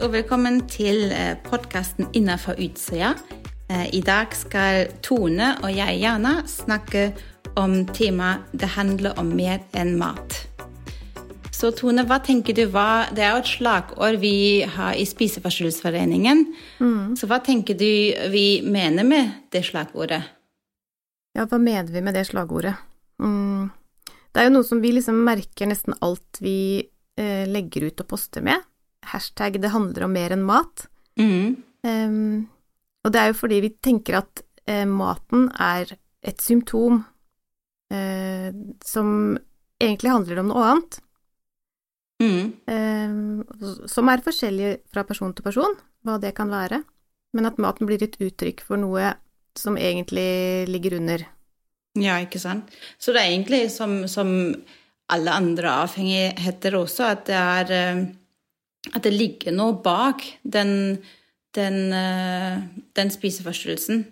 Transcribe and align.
og 0.00 0.14
velkommen 0.14 0.62
til 0.70 1.10
podkasten 1.44 2.06
Innafor 2.16 2.56
utsida. 2.56 3.10
I 3.68 4.00
dag 4.00 4.32
skal 4.32 4.86
Tone 5.04 5.50
og 5.60 5.74
jeg, 5.74 5.98
Jana, 6.00 6.38
snakke 6.48 7.10
om 7.60 7.84
temaet 7.86 8.40
'Det 8.52 8.68
handler 8.68 9.18
om 9.18 9.26
mer 9.36 9.58
enn 9.74 9.98
mat'. 10.00 10.46
Så 11.52 11.70
Tone, 11.76 12.04
hva 12.04 12.18
tenker 12.24 12.54
du 12.54 12.66
hva, 12.66 13.10
Det 13.14 13.18
er 13.18 13.30
jo 13.30 13.42
et 13.42 13.44
slagord 13.44 14.16
vi 14.20 14.62
har 14.62 14.94
i 14.94 15.04
Spiseforstyrrelsesforeningen. 15.04 16.54
Mm. 16.80 17.16
Så 17.16 17.26
hva 17.26 17.44
tenker 17.44 17.74
du 17.74 18.30
vi 18.30 18.62
mener 18.64 19.04
med 19.04 19.30
det 19.52 19.64
slagordet? 19.64 20.22
Ja, 21.34 21.44
hva 21.44 21.58
mener 21.58 21.92
vi 21.92 22.00
med 22.00 22.14
det 22.14 22.26
slagordet? 22.26 22.74
Mm. 23.18 23.70
Det 24.32 24.40
er 24.40 24.44
jo 24.44 24.50
noe 24.50 24.64
som 24.64 24.80
vi 24.80 24.92
liksom 24.92 25.24
merker 25.24 25.66
nesten 25.66 25.94
alt 26.00 26.38
vi 26.40 26.88
eh, 27.18 27.46
legger 27.46 27.82
ut 27.82 28.00
og 28.00 28.08
poster 28.08 28.40
med. 28.40 28.69
Hashtag 29.10 29.60
'det 29.60 29.72
handler 29.74 30.06
om 30.06 30.12
mer 30.12 30.32
enn 30.34 30.46
mat'. 30.46 30.86
Mm. 31.18 31.62
Um, 31.82 32.48
og 33.04 33.12
det 33.12 33.20
er 33.20 33.30
jo 33.30 33.38
fordi 33.40 33.60
vi 33.64 33.70
tenker 33.82 34.20
at 34.20 34.42
uh, 34.68 34.86
maten 34.86 35.48
er 35.58 35.96
et 36.22 36.40
symptom 36.40 37.04
uh, 37.92 38.50
som 38.84 39.38
egentlig 39.80 40.12
handler 40.12 40.42
om 40.42 40.50
noe 40.50 40.66
annet. 40.72 41.00
Mm. 42.20 42.52
Uh, 42.68 43.86
som 43.88 44.08
er 44.12 44.24
forskjellig 44.24 44.76
fra 44.92 45.04
person 45.08 45.32
til 45.34 45.46
person, 45.46 45.76
hva 46.04 46.18
det 46.20 46.34
kan 46.36 46.52
være. 46.52 46.82
Men 47.32 47.46
at 47.46 47.60
maten 47.62 47.88
blir 47.88 48.02
et 48.02 48.18
uttrykk 48.20 48.62
for 48.66 48.80
noe 48.80 49.14
som 49.58 49.78
egentlig 49.78 50.68
ligger 50.70 50.98
under. 50.98 51.24
Ja, 51.98 52.20
ikke 52.22 52.40
sant. 52.42 52.70
Så 52.98 53.14
det 53.14 53.22
er 53.22 53.32
egentlig 53.32 53.64
som, 53.74 54.04
som 54.10 54.30
alle 55.10 55.34
andre 55.34 55.72
avhengigheter 55.84 56.76
også, 56.78 57.08
at 57.14 57.24
det 57.26 57.38
er 57.38 57.72
eh, 57.74 58.02
At 58.94 59.04
det 59.04 59.12
ligger 59.12 59.52
noe 59.52 59.76
bak 59.84 60.24
den 60.42 61.00
den, 61.54 61.92
eh, 61.92 62.62
den 62.92 63.10
spiseforstyrrelsen. 63.10 64.04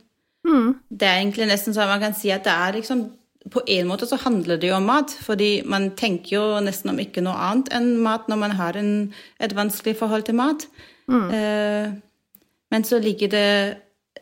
Mm. 0.46 0.74
Det 0.90 1.06
er 1.06 1.20
egentlig 1.20 1.48
nesten 1.50 1.74
sånn 1.76 1.90
man 1.90 2.02
kan 2.02 2.16
si 2.16 2.30
at 2.34 2.46
det 2.46 2.54
er 2.54 2.78
liksom 2.78 3.08
På 3.48 3.62
en 3.64 3.86
måte 3.88 4.04
så 4.04 4.18
handler 4.20 4.58
det 4.60 4.68
jo 4.68 4.74
om 4.76 4.84
mat, 4.84 5.08
fordi 5.24 5.62
man 5.64 5.92
tenker 5.96 6.34
jo 6.34 6.42
nesten 6.60 6.90
om 6.90 6.98
ikke 7.00 7.22
noe 7.24 7.32
annet 7.32 7.70
enn 7.72 7.94
mat 8.04 8.26
når 8.28 8.36
man 8.36 8.52
har 8.58 8.76
en, 8.76 8.90
et 9.40 9.54
vanskelig 9.56 9.94
forhold 9.96 10.26
til 10.26 10.36
mat. 10.36 10.66
Mm. 11.08 11.30
Eh, 11.32 11.86
men 12.68 12.84
så 12.84 12.98
ligger 13.00 13.28
det 13.28 13.78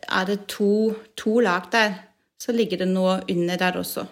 Er 0.07 0.25
det 0.25 0.47
to, 0.47 0.93
to, 1.17 1.39
lag 1.41 1.67
der, 1.71 1.97
så 2.39 2.53
ligger 2.53 2.77
det 2.77 2.87
noe 2.87 3.19
under 3.27 3.57
der 3.57 3.77
også. 3.81 4.05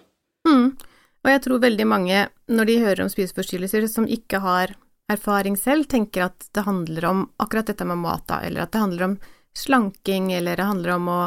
Mm. 0.48 0.76
Og 1.24 1.32
jeg 1.32 1.42
tror 1.42 1.58
veldig 1.62 1.88
mange, 1.88 2.28
når 2.48 2.66
de 2.66 2.80
hører 2.80 3.04
om 3.04 3.10
spiseforstyrrelser 3.10 3.88
som 3.88 4.08
ikke 4.08 4.40
har 4.40 4.76
erfaring 5.12 5.58
selv, 5.58 5.88
tenker 5.90 6.30
at 6.30 6.48
det 6.52 6.66
handler 6.66 7.06
om 7.06 7.26
akkurat 7.38 7.68
dette 7.70 7.86
med 7.86 7.98
mat, 8.02 8.24
da, 8.28 8.42
eller 8.42 8.66
at 8.66 8.72
det 8.72 8.84
handler 8.84 9.04
om 9.04 9.18
slanking, 9.56 10.34
eller 10.34 10.58
det 10.58 10.64
handler 10.64 10.96
om 10.96 11.10
å 11.10 11.20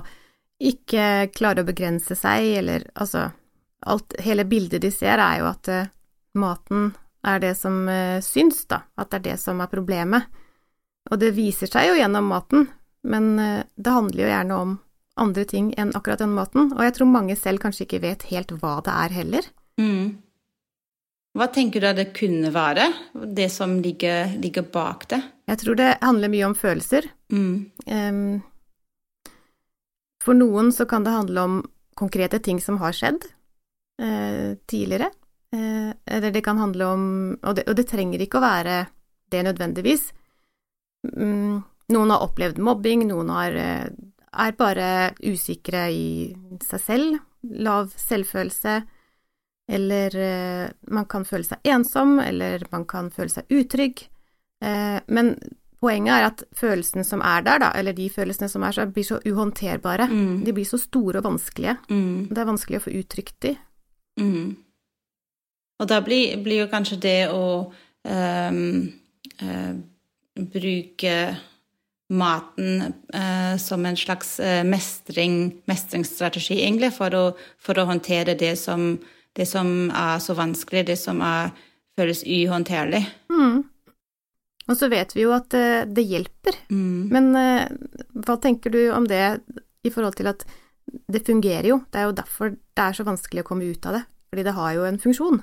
ikke 0.58 1.28
klare 1.34 1.62
å 1.62 1.68
begrense 1.68 2.16
seg, 2.18 2.48
eller 2.62 2.88
altså 2.94 3.28
alt, 3.86 4.16
Hele 4.18 4.44
bildet 4.44 4.82
de 4.82 4.90
ser, 4.90 5.22
er 5.22 5.38
jo 5.38 5.46
at 5.52 5.70
uh, 5.70 5.90
maten 6.34 6.90
er 7.26 7.38
det 7.42 7.54
som 7.58 7.84
uh, 7.86 8.18
syns, 8.24 8.64
da, 8.66 8.82
at 8.98 9.12
det 9.12 9.20
er 9.20 9.26
det 9.30 9.38
som 9.42 9.62
er 9.62 9.70
problemet. 9.70 10.26
Og 11.12 11.20
det 11.22 11.30
viser 11.36 11.70
seg 11.70 11.92
jo 11.92 11.98
gjennom 12.00 12.26
maten, 12.32 12.66
men 13.06 13.30
uh, 13.38 13.62
det 13.76 13.94
handler 13.94 14.24
jo 14.24 14.32
gjerne 14.32 14.60
om 14.64 14.76
andre 15.18 15.44
ting 15.50 15.70
enn 15.78 15.94
akkurat 15.98 16.20
den 16.22 16.34
maten, 16.34 16.72
og 16.74 16.82
jeg 16.82 16.94
tror 16.98 17.10
mange 17.10 17.34
selv 17.38 17.62
kanskje 17.62 17.86
ikke 17.86 18.02
vet 18.02 18.26
helt 18.32 18.52
hva 18.58 18.78
det 18.86 18.94
er 18.94 19.14
heller. 19.14 19.48
Mm. 19.78 20.18
Hva 21.38 21.46
tenker 21.54 21.78
du 21.78 21.86
at 21.86 21.98
det 22.00 22.10
kunne 22.16 22.50
være, 22.50 22.88
det 23.14 23.46
som 23.54 23.76
ligger, 23.78 24.32
ligger 24.42 24.64
bak 24.74 25.06
det? 25.12 25.20
Jeg 25.46 25.60
tror 25.60 25.78
det 25.78 25.92
handler 26.02 26.32
mye 26.32 26.48
om 26.48 26.56
følelser. 26.58 27.06
Mm. 27.30 27.52
Um, 27.86 28.40
for 30.24 30.34
noen 30.34 30.72
så 30.74 30.88
kan 30.90 31.06
det 31.06 31.14
handle 31.14 31.44
om 31.46 31.60
konkrete 31.98 32.40
ting 32.42 32.58
som 32.62 32.80
har 32.82 32.96
skjedd 32.96 33.22
uh, 34.02 34.58
tidligere. 34.66 35.12
Uh, 35.54 35.94
eller 36.10 36.34
det 36.34 36.42
kan 36.44 36.58
handle 36.58 36.90
om 36.90 37.06
og 37.38 37.54
det, 37.54 37.68
og 37.70 37.78
det, 37.78 37.86
trenger 37.86 38.26
ikke 38.26 38.42
å 38.42 38.46
være 38.48 38.82
det 39.30 39.46
nødvendigvis. 39.46 40.10
Um, 41.06 41.62
noen 41.94 42.16
har 42.16 42.26
opplevd 42.26 42.58
mobbing, 42.58 43.06
noen 43.12 43.30
har, 43.30 43.54
uh, 43.54 43.86
er 44.42 44.58
bare 44.58 44.92
usikre 45.22 45.86
i 45.94 46.06
seg 46.66 46.82
selv, 46.82 47.26
lav 47.46 47.94
selvfølelse 47.94 48.80
eller 49.68 50.16
eh, 50.16 50.68
man 50.88 51.04
kan 51.04 51.26
føle 51.28 51.44
seg 51.44 51.66
ensom, 51.68 52.16
eller 52.22 52.64
man 52.72 52.86
kan 52.88 53.10
føle 53.12 53.32
seg 53.32 53.50
utrygg. 53.52 54.06
Eh, 54.64 54.96
men 55.12 55.34
poenget 55.78 56.14
er 56.14 56.28
at 56.30 56.44
følelsene 56.56 57.04
som 57.06 57.20
er 57.22 57.44
der, 57.44 57.60
da, 57.62 57.68
eller 57.76 57.96
de 57.96 58.08
følelsene 58.10 58.48
som 58.50 58.64
er 58.64 58.78
der, 58.78 58.88
blir 58.94 59.06
så 59.06 59.20
uhåndterbare. 59.28 60.08
Mm. 60.08 60.46
De 60.46 60.54
blir 60.56 60.66
så 60.66 60.80
store 60.80 61.20
og 61.20 61.28
vanskelige. 61.28 61.76
Mm. 61.92 62.30
Det 62.30 62.40
er 62.40 62.48
vanskelig 62.48 62.80
å 62.80 62.86
få 62.86 62.94
uttrykt 63.02 63.36
de. 63.44 63.52
Mm. 64.18 64.56
Og 65.78 65.90
da 65.92 66.00
blir, 66.02 66.40
blir, 66.42 66.64
jo 66.64 66.72
kanskje 66.72 66.98
det 67.04 67.20
å 67.30 67.44
um, 67.68 68.64
uh, 69.44 69.76
bruke 70.56 71.14
maten 72.08 72.96
uh, 73.12 73.54
som 73.62 73.84
en 73.86 74.00
slags 74.00 74.32
mestring, 74.66 75.38
mestringsstrategi, 75.70 76.56
egentlig, 76.64 76.90
for 76.96 77.14
å, 77.14 77.24
for 77.62 77.78
å 77.78 77.86
håndtere 77.92 78.34
det 78.40 78.56
som 78.58 78.96
det 79.38 79.46
som 79.46 79.90
er 79.94 80.22
så 80.22 80.34
vanskelig, 80.34 80.88
det 80.90 80.98
som 80.98 81.22
er, 81.24 81.52
føles 81.98 82.24
uhåndterlig. 82.26 83.04
Mm. 83.30 83.62
Og 84.68 84.76
så 84.76 84.90
vet 84.92 85.14
vi 85.16 85.24
jo 85.24 85.34
at 85.36 85.48
det, 85.54 85.66
eh, 85.80 85.86
det 85.96 86.06
hjelper. 86.10 86.58
Mm. 86.68 87.08
Men 87.12 87.30
uh, 87.36 87.68
hva 88.24 88.36
tenker 88.42 88.74
du 88.74 88.82
om 88.92 89.06
det 89.08 89.22
i 89.86 89.92
forhold 89.94 90.18
til 90.18 90.28
at 90.30 90.44
det 91.08 91.24
fungerer 91.26 91.70
jo? 91.70 91.80
Det 91.88 92.00
er 92.00 92.08
jo 92.08 92.18
derfor 92.18 92.52
det 92.52 92.84
er 92.84 92.96
så 92.96 93.06
vanskelig 93.06 93.44
å 93.44 93.48
komme 93.48 93.70
ut 93.70 93.88
av 93.88 93.98
det. 93.98 94.02
Fordi 94.28 94.44
det 94.44 94.56
har 94.58 94.74
jo 94.76 94.84
en 94.84 95.00
funksjon. 95.00 95.40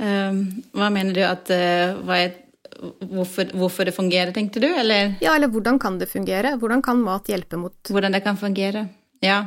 Um, 0.00 0.38
hva 0.76 0.88
mener 0.94 1.16
du 1.16 1.20
at 1.26 1.50
uh, 1.50 2.14
er, 2.14 2.38
hvorfor, 3.10 3.50
hvorfor, 3.58 3.88
det 3.88 3.96
fungerer, 3.96 4.32
tenkte 4.36 4.62
du, 4.62 4.68
eller? 4.70 5.16
Ja, 5.24 5.34
eller 5.34 5.50
hvordan 5.52 5.80
kan 5.82 5.98
det 6.00 6.08
fungere? 6.12 6.54
Hvordan 6.60 6.84
kan 6.86 7.02
mat 7.04 7.28
hjelpe 7.28 7.58
mot 7.60 7.90
Hvordan 7.90 8.14
det 8.14 8.22
kan 8.24 8.38
fungere. 8.40 8.86
Ja. 9.24 9.42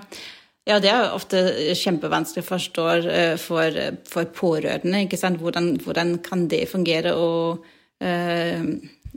Ja, 0.64 0.78
det 0.80 0.92
er 0.94 1.12
ofte 1.12 1.40
kjempevanskelig 1.76 2.46
å 2.46 2.48
forstå 2.48 2.84
eh, 3.12 3.34
for, 3.42 3.80
for 4.08 4.30
pårørende. 4.32 5.02
ikke 5.04 5.20
sant? 5.20 5.42
Hvordan, 5.44 5.74
hvordan, 5.84 6.16
kan 6.24 6.46
det 6.48 6.70
fungere 6.72 7.12
å 7.20 7.32
uh, 7.60 8.70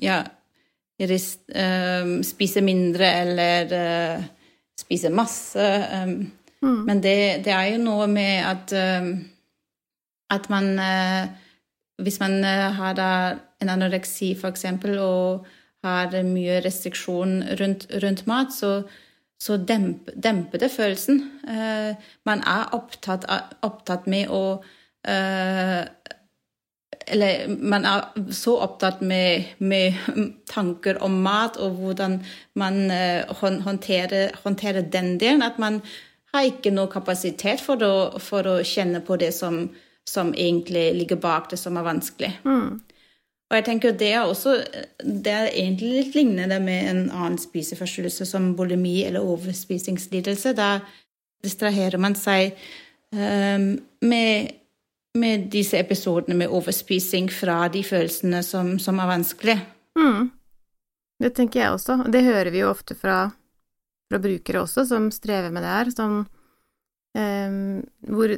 ja, 0.02 0.16
rist, 1.06 1.44
uh, 1.54 2.18
spise 2.26 2.64
mindre 2.66 3.12
eller 3.22 3.76
uh, 3.78 4.26
spise 4.74 5.12
masse? 5.14 5.68
Um, 5.94 6.18
mm. 6.66 6.82
Men 6.88 7.04
det, 7.04 7.16
det, 7.46 7.54
er 7.54 7.76
jo 7.76 7.84
noe 7.84 8.10
med 8.10 8.42
at, 8.42 8.74
at 10.34 10.50
man 10.50 10.74
Hvis 12.02 12.18
man 12.20 12.42
har 12.44 12.92
da 12.92 13.10
en 13.62 13.70
anoreksi, 13.72 14.34
eksempel, 14.44 14.98
og 14.98 15.46
har 15.86 16.10
mye 16.26 16.58
restriksjon 16.60 17.38
rundt, 17.60 17.86
rundt 18.02 18.26
mat, 18.26 18.52
så 18.52 18.82
så 19.38 19.56
demp, 19.56 20.08
demper 20.14 20.60
det 20.62 20.70
følelsen. 20.72 21.20
Uh, 21.44 21.92
man 22.24 22.42
er 22.48 22.72
opptatt, 22.76 23.26
opptatt, 23.66 24.08
med 24.08 24.32
å 24.32 24.42
uh, 24.62 25.82
Eller 27.06 27.48
man 27.48 27.84
er 27.86 28.32
så 28.34 28.56
opptatt 28.64 29.02
med, 29.04 29.52
med, 29.58 29.94
tanker 30.48 31.02
om 31.04 31.20
mat 31.22 31.60
og 31.62 31.76
hvordan 31.78 32.18
man 32.54 32.90
uh, 32.90 33.28
håndterer, 33.40 34.32
håndterer, 34.42 34.88
den 34.92 35.18
delen, 35.20 35.42
at 35.42 35.58
man 35.58 35.82
har 36.32 36.48
ikke 36.48 36.72
noe 36.74 36.90
kapasitet 36.92 37.62
for 37.62 37.82
å, 37.84 37.94
for 38.20 38.48
å 38.48 38.56
kjenne 38.64 39.04
på 39.04 39.18
det 39.20 39.32
som, 39.36 39.66
som, 40.08 40.32
egentlig 40.34 40.88
ligger 40.96 41.20
bak 41.20 41.50
det 41.52 41.60
som 41.60 41.76
er 41.76 41.86
vanskelig. 41.86 42.32
Mm. 42.44 42.80
Og 43.46 43.54
jeg 43.54 43.64
tenker 43.68 43.94
Det 43.94 44.10
er 44.12 44.26
også, 44.26 44.56
det 45.00 45.32
er 45.32 45.52
egentlig 45.52 45.92
litt 45.92 46.16
lignende 46.18 46.58
med 46.62 46.90
en 46.90 47.02
annen 47.10 47.38
spiseforstyrrelse 47.38 48.26
som 48.26 48.54
bulimi 48.58 49.04
eller 49.06 49.22
overspisingslidelse. 49.22 50.54
Da 50.58 50.80
distraherer 51.46 52.00
man 52.02 52.16
seg 52.18 52.56
um, 53.14 53.76
med, 54.02 54.50
med, 55.14 55.46
disse 55.52 55.78
episodene 55.78 56.34
med 56.40 56.50
overspising 56.50 57.30
fra 57.30 57.68
de 57.70 57.84
følelsene 57.86 58.42
som, 58.42 58.76
som 58.82 58.98
er 58.98 59.12
vanskelige. 59.14 59.62
Mm. 59.98 60.32
Det 61.22 61.32
tenker 61.36 61.62
jeg 61.62 61.76
også. 61.76 62.00
Det 62.12 62.26
hører 62.26 62.50
vi 62.50 62.64
jo 62.64 62.72
ofte 62.72 62.98
fra, 62.98 63.28
fra 64.10 64.20
brukere 64.20 64.64
også, 64.66 64.88
som 64.90 65.06
strever 65.14 65.54
med 65.54 65.62
det 65.62 65.76
her. 65.76 65.94
Som, 65.94 66.18
um, 67.14 67.78
hvor 68.10 68.34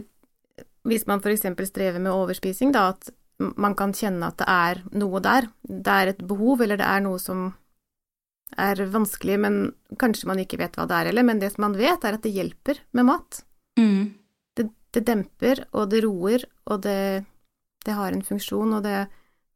hvis 0.88 1.08
man 1.08 1.25
f.eks. 1.25 1.49
strever 1.69 1.99
med 1.99 2.12
overspising, 2.12 2.76
da, 2.76 2.90
at 2.93 3.10
man 3.38 3.75
kan 3.79 3.94
kjenne 3.94 4.31
at 4.32 4.40
det 4.40 4.49
er 4.50 4.82
noe 4.99 5.23
der. 5.23 5.49
Det 5.62 5.94
er 5.94 6.12
et 6.12 6.23
behov, 6.26 6.62
eller 6.64 6.81
det 6.81 6.87
er 6.87 7.02
noe 7.05 7.20
som 7.23 7.49
er 8.58 8.81
vanskelig, 8.90 9.38
men 9.40 9.58
kanskje 10.00 10.29
man 10.31 10.40
ikke 10.43 10.58
vet 10.61 10.79
hva 10.79 10.87
det 10.88 10.96
er 10.96 11.11
heller. 11.11 11.26
Men 11.26 11.43
det 11.43 11.52
som 11.55 11.69
man 11.69 11.76
vet, 11.79 12.05
er 12.05 12.19
at 12.19 12.25
det 12.25 12.35
hjelper 12.35 12.82
med 12.96 13.08
mat. 13.11 13.43
Mm. 13.79 14.14
Det, 14.56 14.69
det, 14.96 15.05
demper, 15.06 15.64
og 15.73 15.90
det 15.93 16.02
roer, 16.06 16.46
og 16.67 16.82
det, 16.87 17.25
det, 17.85 17.94
har 17.94 18.14
en 18.14 18.25
funksjon, 18.26 18.79
og 18.79 18.87
det, 18.87 19.05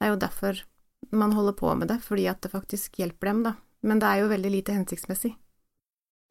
er 0.03 0.13
jo 0.13 0.21
derfor 0.21 0.63
man 1.11 1.35
holder 1.35 1.55
på 1.59 1.73
med 1.75 1.91
det 1.91 1.99
fordi 2.05 2.29
at 2.31 2.41
det 2.45 2.53
faktisk 2.53 3.01
hjelper 3.03 3.33
dem, 3.33 3.47
da. 3.49 3.57
Men 3.83 3.99
det 3.99 4.09
er 4.09 4.23
jo 4.23 4.31
veldig 4.31 4.51
lite 4.53 4.77
hensiktsmessig. 4.77 5.33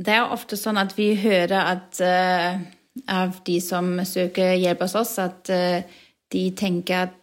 Det 0.01 0.13
er 0.13 0.21
jo 0.23 0.31
ofte 0.33 0.57
sånn 0.57 0.79
at 0.79 0.95
vi 0.95 1.11
hører 1.19 1.57
at 1.59 1.99
uh, 1.99 2.61
av 3.11 3.41
de 3.45 3.57
som 3.61 3.91
søker 4.07 4.55
hjelp 4.55 4.85
hos 4.85 4.95
oss, 4.97 5.17
at 5.21 5.51
uh, 5.51 5.83
de 6.31 6.45
tenker 6.57 7.09
at 7.09 7.20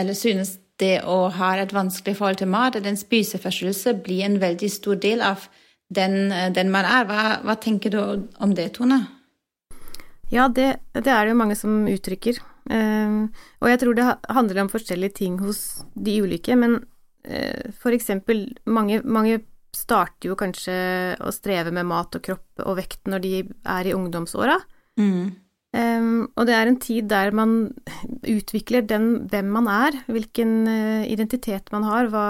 Eller 0.00 0.16
synes 0.18 0.56
det 0.80 1.02
å 1.04 1.28
ha 1.36 1.54
et 1.60 1.74
vanskelig 1.76 2.16
forhold 2.18 2.40
til 2.40 2.48
mat, 2.50 2.76
eller 2.76 2.94
en 2.94 3.00
spiseforstyrrelse, 3.00 3.98
blir 4.04 4.24
en 4.24 4.38
veldig 4.40 4.70
stor 4.72 5.00
del 5.00 5.24
av 5.24 5.44
den, 5.92 6.30
uh, 6.32 6.48
den 6.54 6.72
man 6.72 6.88
er. 6.88 7.08
Hva, 7.08 7.24
hva, 7.44 7.56
tenker 7.60 7.92
du 7.92 8.00
om 8.40 8.54
det, 8.56 8.70
Tone? 8.78 9.02
Ja, 10.32 10.46
det, 10.48 10.72
det 10.94 11.10
er 11.10 11.26
det 11.26 11.34
jo 11.34 11.40
mange 11.42 11.58
som 11.58 11.84
uttrykker. 11.90 12.38
og 12.70 13.66
jeg 13.66 13.78
tror 13.80 13.96
det 13.98 14.04
handler 14.30 14.60
om 14.62 14.68
forskjellige 14.70 15.16
ting 15.18 15.38
hos 15.42 15.82
de 15.98 16.20
ulike, 16.22 16.54
men 16.54 16.76
for 17.82 17.90
eksempel 17.90 18.44
mange, 18.70 19.00
mange 19.02 19.40
starter 19.76 20.30
jo 20.30 20.36
kanskje 20.38 20.74
å 21.22 21.32
streve 21.34 21.72
med 21.74 21.88
mat 21.88 22.14
og 22.16 22.24
kropp 22.24 22.62
og 22.64 22.76
vekt 22.78 23.10
når 23.10 23.24
de 23.24 23.32
er 23.42 23.90
i 23.90 23.94
ungdomsåra. 23.94 24.58
Mm. 25.00 25.32
Um, 25.70 26.30
og 26.34 26.48
det 26.48 26.54
er 26.56 26.66
en 26.66 26.80
tid 26.82 27.06
der 27.12 27.30
man 27.30 27.50
utvikler 28.26 28.82
den 28.82 29.28
hvem 29.30 29.52
man 29.54 29.68
er, 29.70 30.00
hvilken 30.10 30.64
uh, 30.66 31.04
identitet 31.06 31.70
man 31.70 31.86
har, 31.86 32.10
hva, 32.10 32.24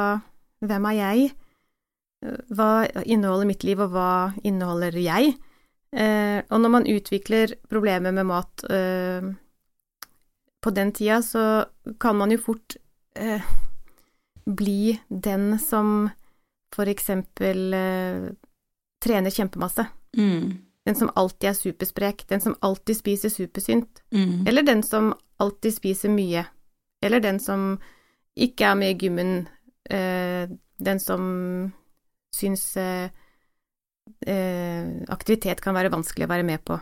hvem 0.60 0.88
er 0.90 0.96
jeg, 0.98 1.31
hva 2.52 2.84
inneholder 3.08 3.48
mitt 3.48 3.64
liv, 3.64 3.81
og 3.81 3.94
hva 3.94 4.10
inneholder 4.44 4.98
jeg? 5.00 5.32
Uh, 5.96 6.44
og 6.52 6.60
når 6.60 6.75
man 6.76 6.90
utvikler 6.92 7.56
problemer 7.72 8.12
med 8.12 8.28
mat 8.28 8.66
uh, 8.69 9.32
på 10.60 10.75
den 10.76 10.93
tida, 10.93 11.22
så 11.25 11.64
kan 12.00 12.20
man 12.20 12.36
jo 12.36 12.43
fort 12.44 12.76
bli 14.44 14.98
den 15.08 15.58
som 15.58 16.10
for 16.75 16.90
eksempel 16.90 17.75
eh, 17.75 18.26
trener 19.02 19.34
kjempemasse. 19.34 19.86
Mm. 20.16 20.58
Den 20.88 20.97
som 20.97 21.11
alltid 21.15 21.50
er 21.50 21.56
supersprek, 21.59 22.25
den 22.29 22.41
som 22.41 22.56
alltid 22.65 22.97
spiser 22.97 23.29
supersynt, 23.29 24.03
mm. 24.15 24.47
eller 24.49 24.65
den 24.65 24.82
som 24.82 25.12
alltid 25.37 25.75
spiser 25.75 26.12
mye, 26.12 26.47
eller 27.05 27.21
den 27.21 27.41
som 27.41 27.75
ikke 28.41 28.71
er 28.71 28.79
med 28.81 28.94
i 28.94 29.06
gymmen, 29.06 29.35
eh, 29.91 30.49
den 30.81 31.00
som 31.00 31.25
syns 32.37 32.65
eh, 32.81 33.11
eh, 34.27 34.87
aktivitet 35.09 35.61
kan 35.61 35.77
være 35.77 35.93
vanskelig 35.93 36.29
å 36.29 36.32
være 36.32 36.47
med 36.49 36.65
på. 36.65 36.79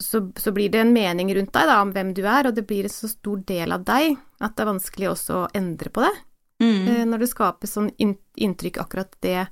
Så, 0.00 0.22
så, 0.36 0.52
blir 0.56 0.70
det 0.72 0.80
en 0.80 0.94
mening 0.96 1.32
rundt 1.36 1.52
deg 1.52 1.68
da, 1.68 1.80
om 1.84 1.92
hvem 1.92 2.14
du 2.16 2.22
er, 2.24 2.48
og 2.48 2.56
det 2.56 2.64
blir 2.68 2.88
en 2.88 2.92
så 2.92 3.08
stor 3.10 3.42
del 3.48 3.72
av 3.72 3.84
deg 3.84 4.14
at 4.40 4.54
det 4.56 4.64
er 4.64 4.70
vanskelig 4.70 5.10
også 5.10 5.42
å 5.42 5.48
endre 5.56 5.92
på 5.92 6.04
det. 6.04 6.12
Mm. 6.60 6.88
Eh, 6.88 7.02
når 7.08 7.24
det 7.24 7.32
skapes 7.32 7.76
sånn 7.76 7.90
inntrykk 7.96 8.80
akkurat 8.82 9.12
det, 9.24 9.44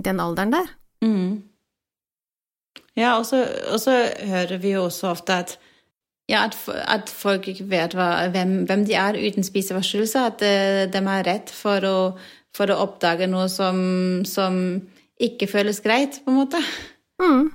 den 0.00 0.20
alderen 0.20 0.52
der. 0.56 0.68
Mm. 1.04 1.49
Ja, 2.98 3.16
og 3.18 3.26
så, 3.26 3.94
hører 4.26 4.58
vi 4.60 4.74
jo 4.74 4.86
også 4.88 5.12
ofte 5.14 5.40
at 5.44 5.58
ja, 6.30 6.44
at, 6.46 6.54
at 6.86 7.10
folk 7.10 7.48
ikke 7.50 7.66
vet 7.72 7.94
hva, 7.98 8.28
hvem, 8.30 8.62
hvem, 8.68 8.84
de 8.86 8.94
er 8.94 9.18
uten 9.18 9.46
spiseforstyrrelse, 9.46 10.26
at 10.30 10.44
uh, 10.46 10.82
de 10.92 11.00
er 11.00 11.26
redd 11.26 11.50
for 11.50 11.86
å, 11.86 11.96
for 12.54 12.70
å 12.70 12.78
oppdage 12.84 13.26
noe 13.30 13.48
som, 13.50 13.80
som, 14.28 14.60
ikke 15.20 15.50
føles 15.50 15.82
greit, 15.84 16.20
på 16.24 16.32
en 16.32 16.38
måte. 16.38 16.60
Mm. 17.20 17.48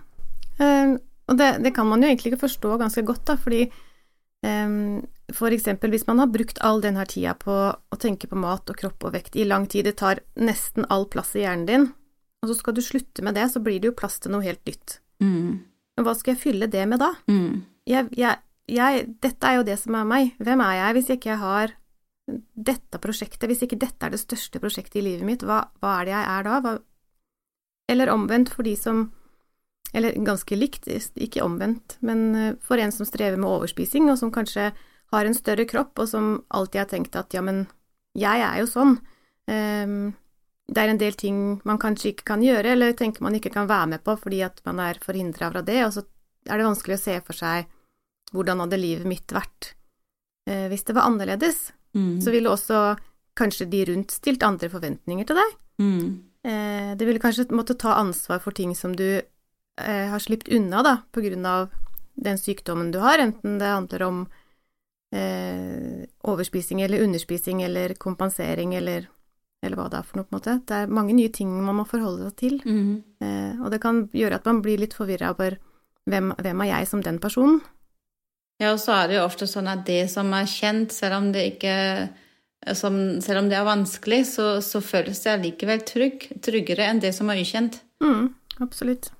Um, 0.60 0.92
og 1.32 1.40
det, 1.40 1.48
det, 1.64 1.72
kan 1.74 1.88
man 1.90 2.04
jo 2.04 2.12
egentlig 2.12 2.34
ikke 2.34 2.44
forstå 2.44 2.76
ganske 2.84 3.02
godt, 3.08 3.24
da, 3.32 3.38
fordi 3.40 3.64
um, 4.46 5.00
for 5.34 5.56
eksempel 5.56 5.96
hvis 5.96 6.06
man 6.06 6.22
har 6.22 6.30
brukt 6.36 6.60
all 6.62 6.84
denne 6.84 7.08
tida 7.10 7.34
på 7.40 7.56
å 7.72 8.02
tenke 8.02 8.30
på 8.30 8.38
mat 8.38 8.70
og 8.70 8.78
kropp 8.84 9.08
og 9.08 9.16
vekt 9.16 9.40
i 9.40 9.48
lang 9.48 9.66
tid, 9.72 9.88
det 9.88 9.96
tar 10.04 10.22
nesten 10.38 10.86
all 10.94 11.08
plass 11.10 11.34
i 11.34 11.48
hjernen 11.48 11.66
din, 11.70 11.88
og 12.44 12.52
så 12.52 12.60
skal 12.60 12.76
du 12.78 12.84
slutte 12.86 13.26
med 13.26 13.40
det, 13.40 13.48
så 13.50 13.64
blir 13.64 13.80
det 13.80 13.94
jo 13.94 13.98
plass 13.98 14.20
til 14.22 14.36
noe 14.36 14.46
helt 14.46 14.62
nytt. 14.68 15.00
Mm. 15.24 15.64
Men 15.96 16.08
hva 16.08 16.14
skal 16.18 16.36
jeg 16.36 16.44
fylle 16.44 16.68
det 16.72 16.84
med 16.92 17.02
da? 17.02 17.14
Mm. 17.32 17.64
Jeg, 17.88 18.10
jeg, 18.18 18.42
jeg, 18.72 19.08
dette 19.24 19.50
er 19.50 19.60
jo 19.60 19.68
det 19.68 19.78
som 19.82 19.98
er 19.98 20.08
meg. 20.10 20.34
Hvem 20.44 20.64
er 20.66 20.80
jeg 20.80 20.98
hvis 20.98 21.12
ikke 21.16 21.32
jeg 21.32 21.42
har 21.44 21.76
dette 22.26 23.00
prosjektet, 23.02 23.46
hvis 23.50 23.64
ikke 23.66 23.80
dette 23.80 24.08
er 24.08 24.16
det 24.16 24.22
største 24.22 24.60
prosjektet 24.62 24.98
i 25.00 25.06
livet 25.06 25.28
mitt, 25.28 25.46
hva, 25.46 25.68
hva 25.82 26.00
er 26.00 26.08
det 26.08 26.16
jeg 26.16 26.30
er 26.34 26.48
da? 26.48 26.58
Hva, 26.64 26.74
eller 27.94 28.12
omvendt 28.14 28.50
for 28.54 28.66
de 28.66 28.74
som 28.80 29.12
Eller 29.96 30.12
ganske 30.28 30.58
likt, 30.58 30.90
ikke 30.90 31.44
omvendt, 31.46 31.94
men 32.04 32.22
eh, 32.36 32.56
for 32.60 32.82
en 32.82 32.92
som 32.92 33.08
strever 33.08 33.38
med 33.40 33.48
overspising, 33.48 34.10
og 34.12 34.18
som 34.20 34.32
kanskje 34.34 34.74
har 35.14 35.26
en 35.26 35.38
større 35.38 35.64
kropp, 35.70 35.94
og 36.02 36.10
som 36.10 36.42
alltid 36.50 36.82
har 36.82 36.90
tenkt 36.90 37.16
at 37.16 37.32
ja, 37.32 37.40
men 37.46 37.62
jeg 38.18 38.42
er 38.44 38.58
jo 38.60 38.66
sånn. 38.68 38.98
Um, 39.48 40.10
det 40.66 40.82
er 40.82 40.92
en 40.92 41.00
del 41.02 41.14
ting 41.18 41.40
man 41.68 41.80
kanskje 41.82 42.14
ikke 42.14 42.28
kan 42.32 42.44
gjøre, 42.44 42.74
eller 42.74 42.96
tenker 42.98 43.24
man 43.26 43.38
ikke 43.38 43.54
kan 43.54 43.70
være 43.70 43.92
med 43.96 44.04
på 44.06 44.16
fordi 44.18 44.42
at 44.48 44.62
man 44.66 44.82
er 44.82 45.02
forhindra 45.04 45.52
fra 45.54 45.62
det, 45.66 45.80
og 45.86 45.94
så 45.94 46.06
er 46.50 46.58
det 46.58 46.68
vanskelig 46.68 46.98
å 46.98 47.04
se 47.04 47.18
for 47.26 47.38
seg 47.38 47.70
hvordan 48.34 48.64
hadde 48.64 48.82
livet 48.82 49.08
mitt 49.10 49.34
vært 49.34 49.74
eh, 50.50 50.66
hvis 50.72 50.86
det 50.88 50.96
var 50.98 51.10
annerledes. 51.10 51.70
Mm. 51.96 52.18
Så 52.22 52.34
ville 52.34 52.52
også 52.52 52.96
kanskje 53.38 53.68
de 53.72 53.84
rundt 53.92 54.14
stilt 54.16 54.44
andre 54.44 54.70
forventninger 54.72 55.28
til 55.28 55.40
deg. 55.40 55.54
Mm. 55.82 56.10
Eh, 56.46 56.92
det 56.98 57.08
ville 57.08 57.22
kanskje 57.22 57.48
måtte 57.56 57.78
ta 57.80 57.96
ansvar 58.00 58.42
for 58.44 58.56
ting 58.56 58.76
som 58.78 58.96
du 58.98 59.08
eh, 59.18 60.08
har 60.12 60.22
sluppet 60.24 60.54
unna, 60.56 60.84
da, 60.86 60.98
på 61.12 61.24
grunn 61.26 61.46
av 61.50 61.70
den 62.16 62.40
sykdommen 62.40 62.92
du 62.94 63.00
har, 63.04 63.20
enten 63.20 63.58
det 63.60 63.72
handler 63.72 64.06
om 64.06 64.22
eh, 65.16 66.06
overspising 66.24 66.82
eller 66.82 67.04
underspising 67.04 67.64
eller 67.64 67.96
kompensering 68.00 68.76
eller, 68.76 69.10
eller, 69.66 69.80
hva 69.80 69.88
det 69.92 70.00
er 70.00 70.08
for 70.08 70.20
noe, 70.20 70.28
på 70.28 70.34
en 70.34 70.40
måte. 70.40 70.58
Det 70.70 70.82
er 70.82 70.98
mange 71.00 71.16
nye 71.18 71.32
ting 71.34 71.54
man 71.54 71.80
må 71.80 71.88
forholde 71.90 72.30
seg 72.30 72.36
til, 72.42 72.60
mm. 72.66 72.92
eh, 73.26 73.64
og 73.64 73.72
det 73.74 73.82
kan 73.84 74.06
gjøre 74.16 74.40
at 74.40 74.50
man 74.50 74.62
blir 74.66 74.82
litt 74.82 74.96
forvirra 74.98 75.34
over 75.36 75.58
hvem, 76.10 76.36
hvem 76.38 76.62
er 76.64 76.72
jeg 76.72 76.92
som 76.92 77.02
den 77.06 77.18
personen? 77.24 77.64
Ja, 78.62 78.72
og 78.72 78.80
så 78.80 78.94
er 78.96 79.10
det 79.10 79.18
jo 79.18 79.26
ofte 79.26 79.50
sånn 79.52 79.68
at 79.68 79.84
det 79.88 80.06
som 80.14 80.30
er 80.38 80.48
kjent, 80.48 80.94
selv 80.96 81.18
om 81.18 81.34
det 81.36 81.44
ikke 81.56 81.76
som, 82.74 83.22
selv 83.22 83.44
om 83.44 83.50
det 83.50 83.58
er 83.60 83.68
vanskelig, 83.68 84.24
så, 84.32 84.48
så 84.64 84.82
føles 84.82 85.22
det 85.22 85.34
allikevel 85.34 85.84
trygg, 85.86 86.30
tryggere 86.44 86.88
enn 86.90 87.02
det 87.04 87.12
som 87.14 87.30
er 87.30 87.42
ukjent. 87.44 87.82
Mm, 88.04 88.32
absolutt. 88.64 89.12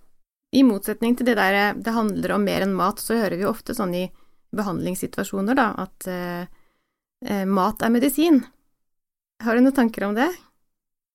I 0.56 0.64
motsetning 0.66 1.18
til 1.18 1.28
det 1.28 1.36
der 1.38 1.76
det 1.78 1.94
handler 1.94 2.38
om 2.38 2.46
mer 2.48 2.66
enn 2.66 2.76
mat, 2.78 3.02
så 3.04 3.20
hører 3.20 3.38
vi 3.38 3.48
ofte 3.50 3.76
sånn 3.78 3.94
i 3.98 4.06
behandlingssituasjoner, 4.56 5.58
da, 5.58 5.68
at 5.84 6.08
eh, 6.10 6.46
eh, 7.28 7.46
mat 7.46 7.84
er 7.84 7.94
medisin. 7.94 8.42
Har 9.44 9.56
du 9.56 9.64
noen 9.66 9.76
tanker 9.76 10.08
om 10.08 10.16
det? 10.16 10.30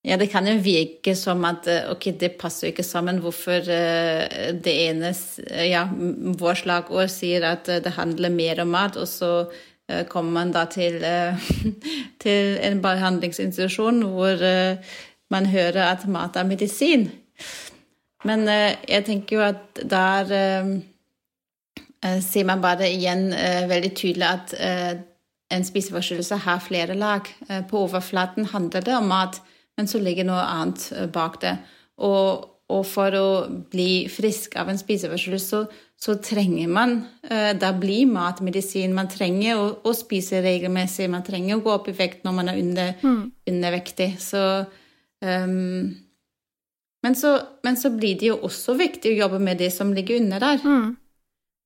Ja, 0.07 0.17
det 0.17 0.31
kan 0.33 0.47
jo 0.49 0.55
virke 0.65 1.13
som 1.19 1.43
at 1.45 1.67
eh, 1.69 1.89
ok, 1.93 2.07
det 2.21 2.35
passer 2.41 2.69
jo 2.69 2.73
ikke 2.73 2.87
sammen 2.87 3.21
hvorfor 3.21 3.67
uh, 3.69 4.53
det 4.57 4.75
ene 4.87 5.13
Ja, 5.69 5.85
vår 6.41 6.63
slagord 6.63 7.13
sier 7.13 7.45
at 7.51 7.69
det 7.69 7.97
handler 7.99 8.33
mer 8.33 8.63
om 8.65 8.73
mat, 8.77 8.97
og 8.97 9.09
så 9.09 9.51
kommer 10.07 10.31
man 10.31 10.53
da 10.55 10.69
til, 10.71 11.03
til 12.23 12.51
en 12.63 12.77
behandlingsinstitusjon 12.79 14.05
hvor 14.07 14.45
man 15.35 15.49
hører 15.51 15.81
at 15.89 16.05
mat 16.07 16.39
er 16.39 16.47
medisin. 16.47 17.09
Men 18.23 18.47
jeg 18.47 19.03
tenker 19.09 19.35
jo 19.35 19.43
at 19.49 19.83
der 19.83 20.31
sier 22.01 22.47
man 22.49 22.63
bare 22.63 22.89
igjen 22.89 23.31
eh, 23.37 23.67
veldig 23.69 23.93
tydelig 23.97 24.27
at 24.27 24.55
eh, 24.57 24.93
en 25.51 25.67
spiseforstyrrelse 25.67 26.41
har 26.45 26.63
flere 26.63 26.95
lag. 26.99 27.29
På 27.71 27.85
overflaten 27.85 28.47
handler 28.53 28.85
det 28.87 28.97
om 28.97 29.09
mat, 29.11 29.41
men 29.77 29.89
så 29.91 30.01
ligger 30.03 30.29
noe 30.29 30.43
annet 30.47 30.87
bak 31.15 31.41
det. 31.43 31.57
Og, 32.07 32.45
og 32.71 32.85
for 32.87 33.17
å 33.19 33.29
bli 33.73 34.07
frisk 34.13 34.55
av 34.61 34.71
en 34.71 34.79
spiseforstyrrelse, 34.79 35.49
så, 35.51 35.89
så, 36.01 36.17
trenger 36.23 36.71
man 36.71 37.01
Da 37.61 37.73
blir 37.77 38.07
mat 38.09 38.41
medisin. 38.47 38.95
Man 38.97 39.11
trenger 39.11 39.59
å, 39.59 39.67
å, 39.85 39.95
spise 39.97 40.43
regelmessig, 40.45 41.11
man 41.11 41.27
trenger 41.27 41.59
å 41.59 41.65
gå 41.65 41.75
opp 41.75 41.91
i 41.91 41.97
vekt 41.99 42.23
når 42.25 42.37
man 42.39 42.53
er 42.53 42.63
under, 42.63 42.95
mm. 43.03 43.25
undervektig. 43.51 44.13
Så 44.23 44.45
um, 45.21 45.91
men, 47.03 47.17
så, 47.17 47.39
men 47.63 47.77
så 47.77 47.91
blir 47.91 48.19
det 48.21 48.29
jo 48.29 48.41
også 48.45 48.75
viktig 48.79 49.15
å 49.15 49.21
jobbe 49.23 49.41
med 49.43 49.61
det 49.61 49.71
som 49.73 49.93
ligger 49.97 50.21
under 50.21 50.43
der. 50.43 50.65
Mm. 50.65 50.97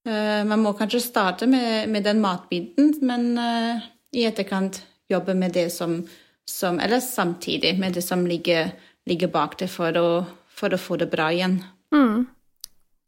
Eh, 0.05 0.45
man 0.45 0.61
må 0.61 0.75
kanskje 0.77 1.01
starte 1.01 1.47
med, 1.47 1.89
med 1.89 2.05
den 2.05 2.21
matbiten, 2.21 2.93
men 3.01 3.39
uh, 3.39 3.81
i 4.13 4.27
etterkant 4.29 4.83
jobbe 5.09 5.35
med 5.35 5.53
det 5.53 5.71
som, 5.73 6.03
som, 6.45 6.79
Eller 6.81 7.01
samtidig 7.01 7.79
med 7.81 7.93
det 7.93 8.03
som 8.03 8.27
ligger, 8.27 8.71
ligger 9.07 9.29
bak 9.29 9.59
det, 9.59 9.69
for 9.73 9.97
å, 9.97 10.09
for 10.49 10.75
å, 10.75 10.79
få 10.79 11.01
det 11.01 11.09
bra 11.13 11.31
igjen. 11.33 11.63
Mm. 11.95 12.27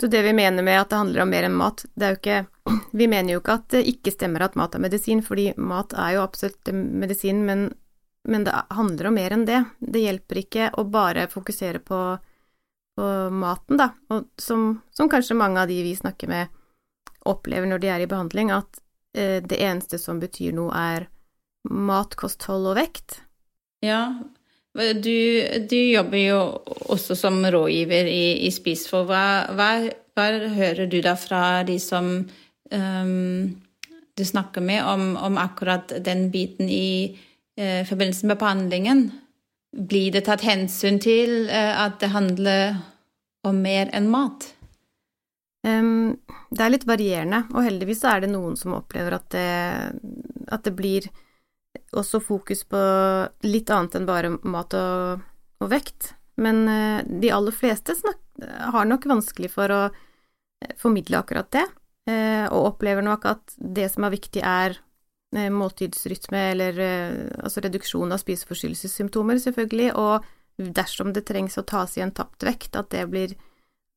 Så 0.00 0.09
det 0.12 0.23
vi 0.23 0.33
mener 0.33 0.62
med 0.62 0.81
at 0.81 0.91
det 0.91 1.03
handler 1.03 1.25
om 1.25 1.31
mer 1.33 1.49
enn 1.49 1.57
mat, 1.57 1.85
det 1.95 2.07
er 2.07 2.15
jo 2.15 2.21
ikke 2.23 2.45
Vi 3.00 3.07
mener 3.12 3.35
jo 3.35 3.43
ikke 3.43 3.61
at 3.61 3.69
det 3.76 3.85
ikke 3.93 4.12
stemmer 4.15 4.47
at 4.47 4.57
mat 4.57 4.75
er 4.75 4.83
medisin, 4.88 5.21
fordi 5.25 5.50
mat 5.61 5.93
er 5.93 6.17
jo 6.17 6.25
absolutt 6.25 6.73
medisin, 6.73 7.45
men, 7.45 7.69
men 8.25 8.49
det 8.49 8.57
handler 8.73 9.11
om 9.11 9.21
mer 9.21 9.37
enn 9.37 9.45
det. 9.49 9.61
Det 9.79 10.00
hjelper 10.00 10.41
ikke 10.41 10.71
å 10.81 10.88
bare 10.88 11.29
fokusere 11.29 11.85
på, 11.85 12.00
på 12.97 13.17
maten, 13.37 13.76
da, 13.76 13.93
og 14.09 14.31
som, 14.41 14.79
som 14.97 15.12
kanskje 15.12 15.37
mange 15.37 15.61
av 15.61 15.69
de 15.69 15.83
vi 15.85 15.93
snakker 15.97 16.33
med, 16.33 16.56
opplever 17.28 17.68
når 17.71 17.83
de 17.83 17.92
er 17.92 18.04
i 18.04 18.09
behandling, 18.11 18.52
at 18.54 18.80
eh, 19.16 19.38
det 19.42 19.61
eneste 19.61 20.00
som 20.00 20.21
betyr 20.23 20.54
noe, 20.56 20.73
er 20.73 21.09
mat, 21.71 22.14
kosthold 22.18 22.71
og 22.71 22.78
vekt. 22.78 23.21
Ja, 23.85 24.16
du, 24.76 25.42
du, 25.71 25.76
jobber 25.76 26.21
jo 26.21 26.40
også 26.92 27.16
som 27.16 27.40
rådgiver 27.45 28.09
i, 28.11 28.47
i 28.47 28.50
Spisfor. 28.52 29.06
Hva, 29.09 29.26
hva, 29.56 29.71
hva, 30.16 30.26
hører 30.56 30.88
du 30.90 30.99
da 31.04 31.14
fra 31.18 31.62
de 31.66 31.78
som 31.80 32.11
um, 32.73 33.54
du 34.16 34.25
snakker 34.25 34.64
med 34.64 34.83
om, 34.85 35.14
om, 35.16 35.38
akkurat 35.40 35.97
den 36.04 36.28
biten 36.33 36.68
i 36.68 37.16
uh, 37.61 37.83
forbindelse 37.88 38.28
med 38.28 38.40
behandlingen? 38.42 39.06
Blir 39.76 40.12
det 40.12 40.26
tatt 40.28 40.45
hensyn 40.45 41.00
til 41.00 41.49
uh, 41.49 41.87
at 41.87 41.99
det 42.02 42.12
handler 42.12 42.76
om 43.47 43.64
mer 43.64 43.88
enn 43.97 44.11
mat? 44.12 44.50
Det 45.67 46.63
er 46.63 46.71
litt 46.71 46.87
varierende, 46.87 47.43
og 47.51 47.65
heldigvis 47.67 48.05
er 48.07 48.23
det 48.23 48.31
noen 48.31 48.55
som 48.59 48.77
opplever 48.77 49.17
at 49.17 49.31
det, 49.35 49.47
at 50.53 50.67
det 50.67 50.75
blir 50.79 51.09
også 51.97 52.21
fokus 52.23 52.63
på 52.69 52.81
litt 53.47 53.71
annet 53.75 53.97
enn 53.99 54.07
bare 54.09 54.31
mat 54.47 54.77
og, 54.79 55.25
og 55.63 55.73
vekt. 55.73 56.13
Men 56.41 56.63
uh, 56.69 57.01
de 57.03 57.33
aller 57.33 57.55
fleste 57.57 57.97
snak, 57.97 58.21
har 58.45 58.85
nok 58.85 59.07
vanskelig 59.09 59.49
for 59.55 59.73
å 59.73 59.83
eh, 59.89 60.75
formidle 60.77 61.23
akkurat 61.23 61.49
det, 61.57 61.65
uh, 62.11 62.47
og 62.53 62.75
opplever 62.75 63.05
nok 63.05 63.25
at 63.31 63.55
det 63.57 63.89
som 63.95 64.05
er 64.07 64.13
viktig, 64.15 64.45
er 64.45 64.83
måltidsrytme 65.37 66.39
eller 66.53 66.79
altså 67.43 67.61
reduksjon 67.61 68.15
av 68.15 68.21
spiseforstyrrelsessymptomer, 68.23 69.41
selvfølgelig, 69.43 69.89
og 69.99 70.71
dersom 70.79 71.11
det 71.13 71.25
trengs 71.29 71.59
å 71.61 71.65
tas 71.67 71.97
igjen 71.99 72.15
tapt 72.17 72.47
vekt, 72.47 72.79
at 72.79 72.89
det 72.95 73.03
blir 73.11 73.35
Eh, 73.35 73.46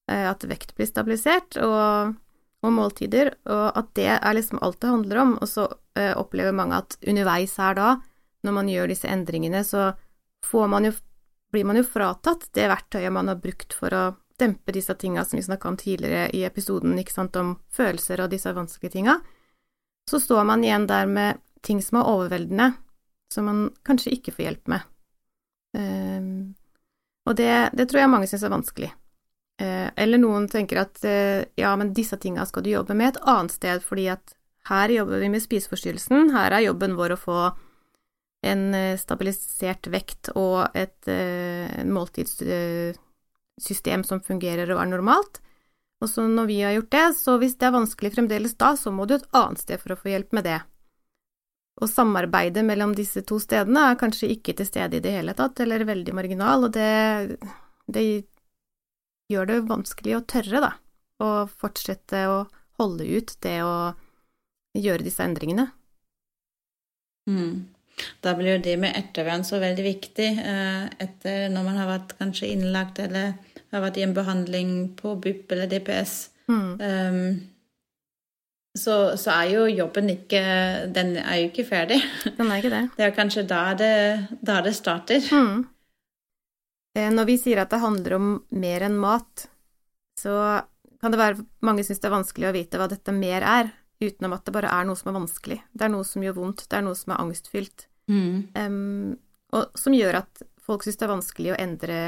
at 0.09 0.45
vekt 0.49 0.75
blir 0.77 0.89
stabilisert, 0.89 1.57
og, 1.61 2.15
og, 2.63 2.71
måltider, 2.73 3.33
og 3.49 3.77
at 3.77 3.91
det 3.99 4.09
er 4.15 4.37
liksom 4.37 4.61
alt 4.65 4.79
det 4.81 4.93
handler 4.93 5.21
om. 5.23 5.35
Og 5.39 5.49
så 5.49 5.67
uh, 5.69 6.13
opplever 6.19 6.55
mange 6.55 6.79
at 6.81 6.97
underveis 7.07 7.57
her 7.61 7.77
da, 7.77 7.91
når 8.47 8.55
man 8.55 8.71
gjør 8.71 8.91
disse 8.91 9.09
endringene, 9.11 9.63
så 9.67 9.91
man 10.53 10.87
jo, 10.87 10.93
blir 11.51 11.67
man 11.67 11.79
jo 11.79 11.83
fratatt 11.83 12.47
det 12.55 12.69
verktøyet 12.71 13.11
man 13.11 13.27
har 13.27 13.41
brukt 13.43 13.75
for 13.75 13.93
å 13.93 14.03
dempe 14.39 14.71
disse 14.71 14.95
tinga 14.95 15.25
som 15.25 15.37
vi 15.37 15.43
snakka 15.43 15.67
om 15.67 15.77
tidligere 15.77 16.29
i 16.35 16.45
episoden, 16.47 16.95
ikke 16.99 17.15
sant, 17.15 17.35
om 17.35 17.57
følelser 17.75 18.23
og 18.23 18.31
disse 18.31 18.53
vanskelige 18.55 18.95
tinga. 18.95 19.17
Så 20.09 20.21
står 20.23 20.45
man 20.47 20.63
igjen 20.63 20.87
der 20.87 21.09
med 21.09 21.41
ting 21.61 21.81
som 21.83 21.99
er 21.99 22.07
overveldende, 22.07 22.69
som 23.33 23.49
man 23.49 23.65
kanskje 23.85 24.15
ikke 24.15 24.33
får 24.37 24.45
hjelp 24.45 24.71
med. 24.71 24.87
Um, 25.75 26.55
og 27.29 27.35
det, 27.37 27.51
det 27.77 27.89
tror 27.89 28.01
jeg 28.01 28.11
mange 28.15 28.29
syns 28.31 28.45
er 28.47 28.55
vanskelig. 28.55 28.93
Eh, 29.89 30.03
eller 30.03 30.17
noen 30.21 30.47
tenker 30.49 30.77
at 30.83 31.03
eh, 31.05 31.45
ja, 31.59 31.75
men 31.75 31.93
disse 31.93 32.17
tinga 32.17 32.45
skal 32.45 32.63
du 32.63 32.69
jobbe 32.71 32.93
med 32.97 33.07
et 33.13 33.21
annet 33.25 33.51
sted, 33.55 33.83
fordi 33.85 34.07
at 34.13 34.35
her 34.69 34.89
jobber 34.93 35.19
vi 35.23 35.29
med 35.33 35.41
spiseforstyrrelsen, 35.41 36.29
her 36.35 36.51
er 36.53 36.67
jobben 36.67 36.97
vår 36.97 37.11
å 37.15 37.19
få 37.19 37.39
en 38.45 38.73
eh, 38.75 38.97
stabilisert 38.99 39.87
vekt 39.91 40.29
og 40.37 40.77
et 40.77 41.07
måltidssystem 41.89 44.03
som 44.07 44.21
fungerer 44.23 44.71
og 44.71 44.81
er 44.83 44.89
normalt. 44.93 45.41
Og 45.99 46.07
så 46.07 46.21
når 46.23 46.45
vi 46.47 46.61
har 46.63 46.71
gjort 46.77 46.95
det, 46.95 47.07
så 47.17 47.31
hvis 47.41 47.57
det 47.59 47.65
er 47.67 47.75
vanskelig 47.75 48.13
fremdeles 48.13 48.55
da, 48.55 48.69
så 48.79 48.91
må 48.95 49.03
du 49.05 49.13
et 49.17 49.31
annet 49.35 49.59
sted 49.59 49.77
for 49.81 49.91
å 49.91 49.99
få 49.99 50.07
hjelp 50.13 50.31
med 50.37 50.43
det. 50.47 50.59
Og 51.79 51.91
samarbeidet 51.91 52.63
mellom 52.67 52.93
disse 52.95 53.23
to 53.27 53.39
stedene 53.39 53.81
er 53.89 53.99
kanskje 53.99 54.31
ikke 54.35 54.55
til 54.55 54.67
stede 54.67 54.99
i 54.99 55.03
det 55.03 55.13
hele 55.15 55.35
tatt, 55.35 55.59
eller 55.63 55.87
veldig 55.87 56.15
marginal, 56.15 56.67
og 56.67 56.71
det, 56.75 57.39
det 57.87 58.03
gjør 59.29 59.49
det 59.49 59.59
vanskelig 59.69 60.17
å 60.17 60.23
tørre, 60.27 60.61
da, 60.65 60.71
å 61.23 61.29
fortsette 61.49 62.23
å 62.29 62.39
holde 62.79 63.05
ut 63.05 63.35
det 63.43 63.59
å 63.65 63.91
gjøre 64.77 65.05
disse 65.05 65.25
endringene. 65.25 65.67
Mm. 67.29 67.67
Da 68.23 68.33
blir 68.37 68.55
jo 68.55 68.63
det 68.63 68.77
med 68.79 68.95
ettervern 68.95 69.43
så 69.43 69.59
veldig 69.59 69.85
viktig 69.85 70.29
eh, 70.39 70.85
etter 71.03 71.49
når 71.51 71.65
man 71.67 71.79
har 71.81 71.89
vært 71.89 72.15
kanskje 72.19 72.51
innlagt 72.53 73.01
eller 73.03 73.33
har 73.73 73.83
vært 73.83 73.99
i 73.99 74.05
en 74.05 74.15
behandling 74.15 74.75
på 74.99 75.15
BUP 75.19 75.51
eller 75.53 75.69
DPS. 75.69 76.13
Mm. 76.49 76.69
Um, 76.79 77.25
så, 78.77 79.17
så, 79.17 79.33
er 79.33 79.51
jo 79.51 79.65
jobben 79.69 80.07
ikke 80.09 80.39
Den 80.93 81.15
er 81.17 81.41
jo 81.41 81.49
ikke 81.49 81.65
ferdig. 81.67 81.99
Den 82.37 82.49
er 82.49 82.61
ikke 82.61 82.71
det. 82.73 82.83
Det 82.97 83.05
er 83.05 83.13
kanskje 83.17 83.43
da 83.49 83.61
det, 83.77 83.93
da 84.45 84.61
det 84.65 84.75
starter. 84.77 85.25
Mm. 85.33 85.67
Eh, 86.97 87.09
når 87.13 87.29
vi 87.29 87.37
sier 87.41 87.61
at 87.61 87.71
det 87.73 87.81
handler 87.83 88.17
om 88.17 88.29
mer 88.49 88.85
enn 88.87 88.97
mat, 88.99 89.47
så 90.19 90.61
kan 90.99 91.13
det 91.13 91.21
være 91.21 91.45
mange 91.65 91.85
syns 91.87 92.01
det 92.01 92.09
er 92.09 92.17
vanskelig 92.17 92.49
å 92.49 92.55
vite 92.55 92.79
hva 92.79 92.89
dette 92.91 93.13
mer 93.15 93.45
er, 93.45 93.71
utenom 94.03 94.35
at 94.35 94.45
det 94.47 94.55
bare 94.55 94.71
er 94.71 94.87
noe 94.87 94.99
som 94.99 95.11
er 95.11 95.19
vanskelig. 95.19 95.59
Det 95.71 95.85
er 95.85 95.93
noe 95.93 96.07
som 96.07 96.23
gjør 96.23 96.37
vondt, 96.39 96.65
det 96.71 96.79
er 96.79 96.85
noe 96.85 96.97
som 96.97 97.13
er 97.13 97.21
angstfylt, 97.23 97.85
mm. 98.11 98.33
um, 98.55 99.13
og 99.55 99.79
som 99.79 99.95
gjør 99.95 100.21
at 100.21 100.43
folk 100.63 100.85
syns 100.85 100.99
det 100.99 101.07
er 101.07 101.13
vanskelig 101.13 101.53
å 101.53 101.59
endre, 101.59 101.99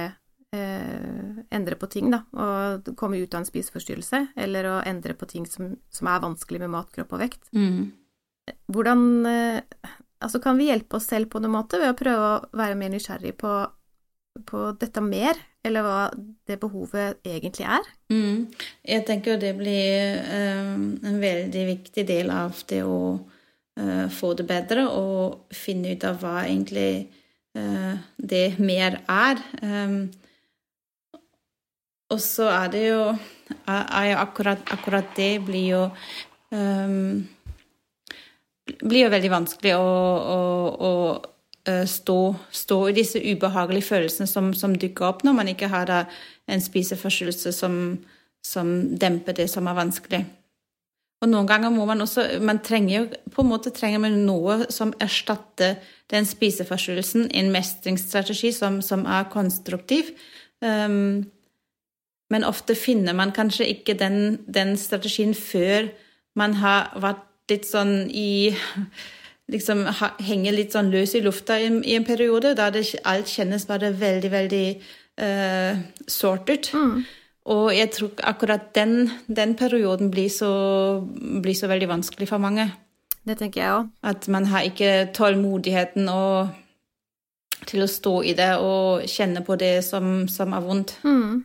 eh, 0.53 1.39
endre 1.55 1.77
på 1.79 1.89
ting, 1.91 2.11
da, 2.13 2.21
Å 2.31 2.93
komme 2.99 3.19
ut 3.19 3.33
av 3.33 3.41
en 3.41 3.47
spiseforstyrrelse, 3.47 4.27
eller 4.35 4.69
å 4.69 4.75
endre 4.85 5.15
på 5.17 5.27
ting 5.29 5.47
som, 5.49 5.73
som 5.89 6.11
er 6.11 6.21
vanskelig 6.23 6.61
med 6.61 6.73
mat, 6.75 6.91
kropp 6.93 7.15
og 7.17 7.23
vekt. 7.23 7.43
Mm. 7.55 7.91
Hvordan 8.71 9.03
eh, 9.29 9.89
Altså, 10.21 10.37
kan 10.37 10.53
vi 10.53 10.67
hjelpe 10.67 10.99
oss 10.99 11.07
selv 11.09 11.31
på 11.33 11.39
noen 11.41 11.55
måte 11.55 11.79
ved 11.81 11.89
å 11.89 11.97
prøve 11.97 12.25
å 12.27 12.41
være 12.53 12.75
mer 12.77 12.91
nysgjerrig 12.93 13.31
på 13.41 13.51
på 14.47 14.63
dette 14.79 15.01
mer, 15.03 15.37
eller 15.65 15.85
hva 15.85 15.97
det 16.47 16.57
behovet 16.61 17.19
egentlig 17.27 17.67
er? 17.67 17.87
Mm. 18.11 18.47
Jeg 18.87 19.05
tenker 19.07 19.39
det 19.41 19.53
blir 19.59 20.21
um, 20.31 20.85
en 21.03 21.19
veldig 21.21 21.65
viktig 21.67 22.05
del 22.07 22.31
av 22.33 22.63
det 22.69 22.81
å 22.87 23.01
uh, 23.19 24.07
få 24.13 24.33
det 24.39 24.47
bedre 24.49 24.87
og 24.87 25.53
finne 25.55 25.95
ut 25.95 26.07
av 26.07 26.21
hva 26.23 26.45
egentlig 26.45 27.11
uh, 27.57 27.99
det 28.17 28.45
mer 28.59 29.01
er. 29.11 29.43
Um, 29.61 29.99
og 32.11 32.19
så 32.23 32.49
er 32.51 32.71
det 32.71 32.87
jo 32.87 33.03
er 33.67 34.15
akkurat, 34.19 34.63
akkurat 34.71 35.13
det 35.15 35.33
blir 35.47 35.67
jo 35.75 35.83
um, 36.55 37.21
blir 38.81 39.05
jo 39.05 39.11
veldig 39.11 39.31
vanskelig 39.31 39.75
å, 39.79 39.91
å, 40.31 40.39
å 40.87 40.91
stå, 41.85 42.35
stå, 42.51 42.77
i 42.89 42.95
disse 42.97 43.19
ubehagelige 43.21 43.85
følelsene 43.85 44.27
som, 44.27 44.53
som, 44.57 44.73
dukker 44.75 45.05
opp 45.05 45.23
når 45.23 45.35
man 45.37 45.49
ikke 45.51 45.69
har 45.69 45.91
en 45.91 46.63
spiseforstyrrelse 46.63 47.53
som, 47.53 47.75
som, 48.45 48.71
demper 48.97 49.37
det 49.37 49.49
som 49.51 49.67
er 49.69 49.77
vanskelig. 49.77 50.23
Og 51.21 51.29
noen 51.29 51.45
ganger 51.45 51.69
må 51.69 51.85
man 51.85 52.01
også 52.01 52.23
man 52.41 52.63
trenger 52.65 53.11
På 53.29 53.43
en 53.43 53.51
måte 53.51 53.69
trenger 53.69 54.01
man 54.01 54.23
noe 54.25 54.71
som 54.73 54.95
erstatter 54.97 55.77
den 56.09 56.25
spiseforstyrrelsen, 56.25 57.29
en 57.29 57.51
mestringsstrategi 57.53 58.49
som, 58.57 58.81
som 58.81 59.05
er 59.05 59.29
konstruktiv. 59.31 60.09
Um, 60.65 61.29
men 62.31 62.47
ofte 62.47 62.75
finner 62.75 63.13
man 63.13 63.33
kanskje 63.35 63.69
ikke 63.69 63.95
den, 63.99 64.39
den 64.47 64.77
strategien 64.79 65.35
før 65.37 65.91
man 66.35 66.55
har 66.61 66.91
vært 67.03 67.27
litt 67.51 67.67
sånn 67.67 68.07
i 68.07 68.53
liksom 69.51 69.85
henger 70.21 70.55
litt 70.55 70.75
sånn 70.75 70.91
løs 70.93 71.15
i 71.17 71.23
lufta 71.23 71.57
i, 71.59 71.69
i 71.87 71.95
en 71.97 72.07
periode, 72.07 72.53
da 72.57 72.69
det, 72.73 72.85
alt 73.07 73.31
kjennes 73.31 73.65
bare 73.69 73.91
veldig, 73.97 74.31
veldig 74.31 74.65
uh, 75.21 75.81
sårt 76.07 76.51
ut. 76.51 76.71
Mm. 76.75 77.01
Og 77.51 77.71
jeg 77.73 77.89
tror 77.95 78.23
akkurat 78.29 78.69
den, 78.77 79.09
den 79.27 79.55
perioden 79.57 80.11
blir 80.13 80.29
så, 80.29 80.51
blir 81.41 81.57
så, 81.57 81.67
veldig 81.71 81.89
vanskelig 81.89 82.29
for 82.29 82.41
mange. 82.41 82.69
Det 83.25 83.37
tenker 83.37 83.61
jeg 83.61 83.77
òg. 83.79 83.89
At 84.05 84.27
man 84.33 84.45
har 84.49 84.65
ikke 84.65 85.09
tålmodigheten 85.17 86.09
og, 86.09 86.53
til 87.69 87.85
å 87.85 87.89
stå 87.89 88.15
i 88.29 88.35
det 88.37 88.51
og 88.61 89.07
kjenne 89.09 89.41
på 89.45 89.57
det 89.57 89.79
som, 89.85 90.27
som 90.29 90.53
er 90.53 90.65
vondt. 90.65 90.95
Mm. 91.05 91.41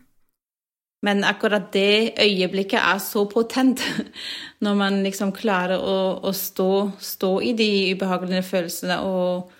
Men 1.06 1.22
akkurat 1.26 1.68
det 1.74 2.16
øyeblikket 2.18 2.80
er 2.80 2.98
så 3.02 3.26
potent, 3.30 3.82
når 4.64 4.78
man 4.78 5.02
liksom 5.04 5.32
klarer 5.36 5.78
å, 5.78 5.98
å 6.18 6.32
stå, 6.34 6.70
stå, 6.98 7.30
i 7.46 7.52
de 7.58 7.68
ubehagelige 7.94 8.46
følelsene 8.48 8.98
og, 9.06 9.52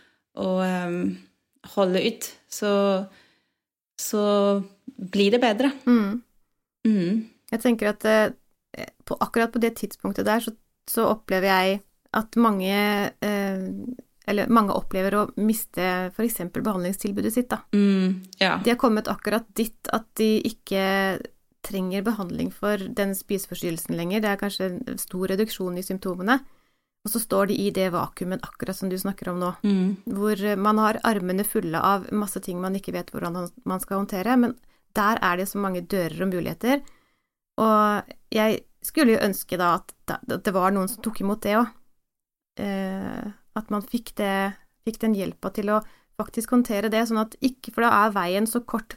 og 0.42 0.58
um, 0.64 0.98
holde 1.76 2.02
ut, 2.08 2.30
så, 2.50 2.72
så, 4.00 4.24
blir 5.12 5.34
det 5.34 5.42
bedre. 5.42 5.70
Mm. 5.84 6.22
Mm. 6.88 7.16
Jeg 7.52 7.60
tenker 7.60 7.90
at 7.90 8.06
eh, 8.08 8.86
på, 9.04 9.18
akkurat 9.20 9.52
på 9.52 9.60
det 9.60 9.74
tidspunktet 9.76 10.24
der, 10.24 10.40
så, 10.40 10.54
så 10.88 11.10
opplever 11.10 11.50
jeg 11.50 11.80
at 12.16 12.38
mange 12.40 12.78
eh, 13.12 13.66
eller 14.26 14.50
mange 14.50 14.74
opplever 14.74 15.14
å 15.14 15.22
miste 15.38 15.84
f.eks. 16.10 16.40
behandlingstilbudet 16.54 17.34
sitt, 17.34 17.50
da. 17.52 17.60
Mm, 17.76 18.24
ja. 18.40 18.56
De 18.64 18.72
har 18.72 18.80
kommet 18.80 19.10
akkurat 19.10 19.46
dit 19.54 19.92
at 19.94 20.08
de 20.18 20.30
ikke 20.48 20.82
trenger 21.66 22.04
behandling 22.06 22.52
for 22.54 22.80
den 22.98 23.14
spiseforstyrrelsen 23.18 23.96
lenger. 23.98 24.22
Det 24.22 24.30
er 24.30 24.40
kanskje 24.40 24.68
en 24.70 25.00
stor 25.00 25.32
reduksjon 25.32 25.78
i 25.78 25.84
symptomene. 25.84 26.40
Og 27.06 27.12
så 27.12 27.20
står 27.22 27.50
de 27.50 27.58
i 27.62 27.68
det 27.70 27.92
vakuumet 27.94 28.42
akkurat 28.42 28.74
som 28.74 28.90
du 28.90 28.96
snakker 28.98 29.30
om 29.30 29.38
nå, 29.38 29.52
mm. 29.62 30.14
hvor 30.16 30.40
man 30.58 30.80
har 30.82 30.98
armene 31.06 31.44
fulle 31.46 31.78
av 31.78 32.08
masse 32.10 32.40
ting 32.42 32.58
man 32.58 32.74
ikke 32.74 32.96
vet 32.96 33.12
hvordan 33.14 33.36
man 33.62 33.82
skal 33.82 34.00
håndtere, 34.00 34.34
men 34.42 34.56
der 34.96 35.20
er 35.22 35.38
det 35.38 35.46
så 35.46 35.60
mange 35.62 35.84
dører 35.86 36.24
og 36.24 36.32
muligheter. 36.32 36.82
Og 37.62 38.16
jeg 38.34 38.64
skulle 38.82 39.14
jo 39.14 39.22
ønske 39.22 39.58
da 39.60 39.76
at 39.78 39.94
det 40.26 40.54
var 40.54 40.74
noen 40.74 40.90
som 40.90 41.02
tok 41.04 41.22
imot 41.22 41.44
det 41.46 41.54
òg. 41.60 41.70
Eh, 42.58 43.22
at 43.56 43.72
man 43.72 43.84
fikk, 43.84 44.16
det, 44.18 44.56
fikk 44.86 45.00
den 45.04 45.14
hjelpa 45.16 45.52
til 45.54 45.70
å 45.72 45.82
faktisk 46.18 46.54
håndtere 46.56 46.90
det, 46.92 47.04
sånn 47.08 47.20
at 47.20 47.36
ikke 47.44 47.74
For 47.74 47.84
da 47.84 47.90
er 48.06 48.14
veien 48.14 48.48
så 48.48 48.62
kort 48.64 48.96